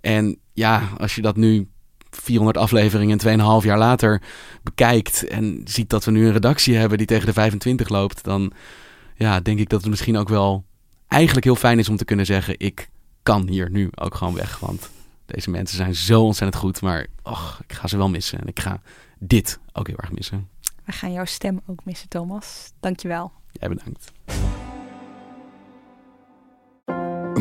En 0.00 0.38
ja, 0.52 0.88
als 0.98 1.14
je 1.14 1.22
dat 1.22 1.36
nu 1.36 1.68
400 2.10 2.56
afleveringen 2.56 3.18
en 3.18 3.60
2,5 3.60 3.66
jaar 3.66 3.78
later 3.78 4.22
bekijkt 4.62 5.26
en 5.28 5.60
ziet 5.64 5.90
dat 5.90 6.04
we 6.04 6.10
nu 6.10 6.26
een 6.26 6.32
redactie 6.32 6.76
hebben 6.76 6.98
die 6.98 7.06
tegen 7.06 7.26
de 7.26 7.32
25 7.32 7.88
loopt, 7.88 8.24
dan 8.24 8.52
ja, 9.14 9.40
denk 9.40 9.58
ik 9.58 9.68
dat 9.68 9.80
het 9.80 9.90
misschien 9.90 10.16
ook 10.16 10.28
wel 10.28 10.64
eigenlijk 11.08 11.44
heel 11.44 11.56
fijn 11.56 11.78
is 11.78 11.88
om 11.88 11.96
te 11.96 12.04
kunnen 12.04 12.26
zeggen: 12.26 12.54
ik 12.58 12.88
kan 13.22 13.48
hier 13.48 13.70
nu 13.70 13.88
ook 13.94 14.14
gewoon 14.14 14.34
weg. 14.34 14.58
Want 14.58 14.90
deze 15.26 15.50
mensen 15.50 15.76
zijn 15.76 15.94
zo 15.94 16.22
ontzettend 16.22 16.62
goed, 16.62 16.80
maar 16.80 17.06
och, 17.22 17.60
ik 17.66 17.72
ga 17.72 17.88
ze 17.88 17.96
wel 17.96 18.08
missen. 18.08 18.40
En 18.40 18.46
ik 18.46 18.60
ga 18.60 18.80
dit 19.18 19.58
ook 19.72 19.86
heel 19.86 19.96
erg 19.96 20.12
missen. 20.12 20.48
We 20.84 20.92
gaan 20.92 21.12
jouw 21.12 21.24
stem 21.24 21.60
ook 21.66 21.84
missen, 21.84 22.08
Thomas. 22.08 22.72
Dankjewel. 22.80 23.32
Jij 23.50 23.68
bedankt. 23.68 24.12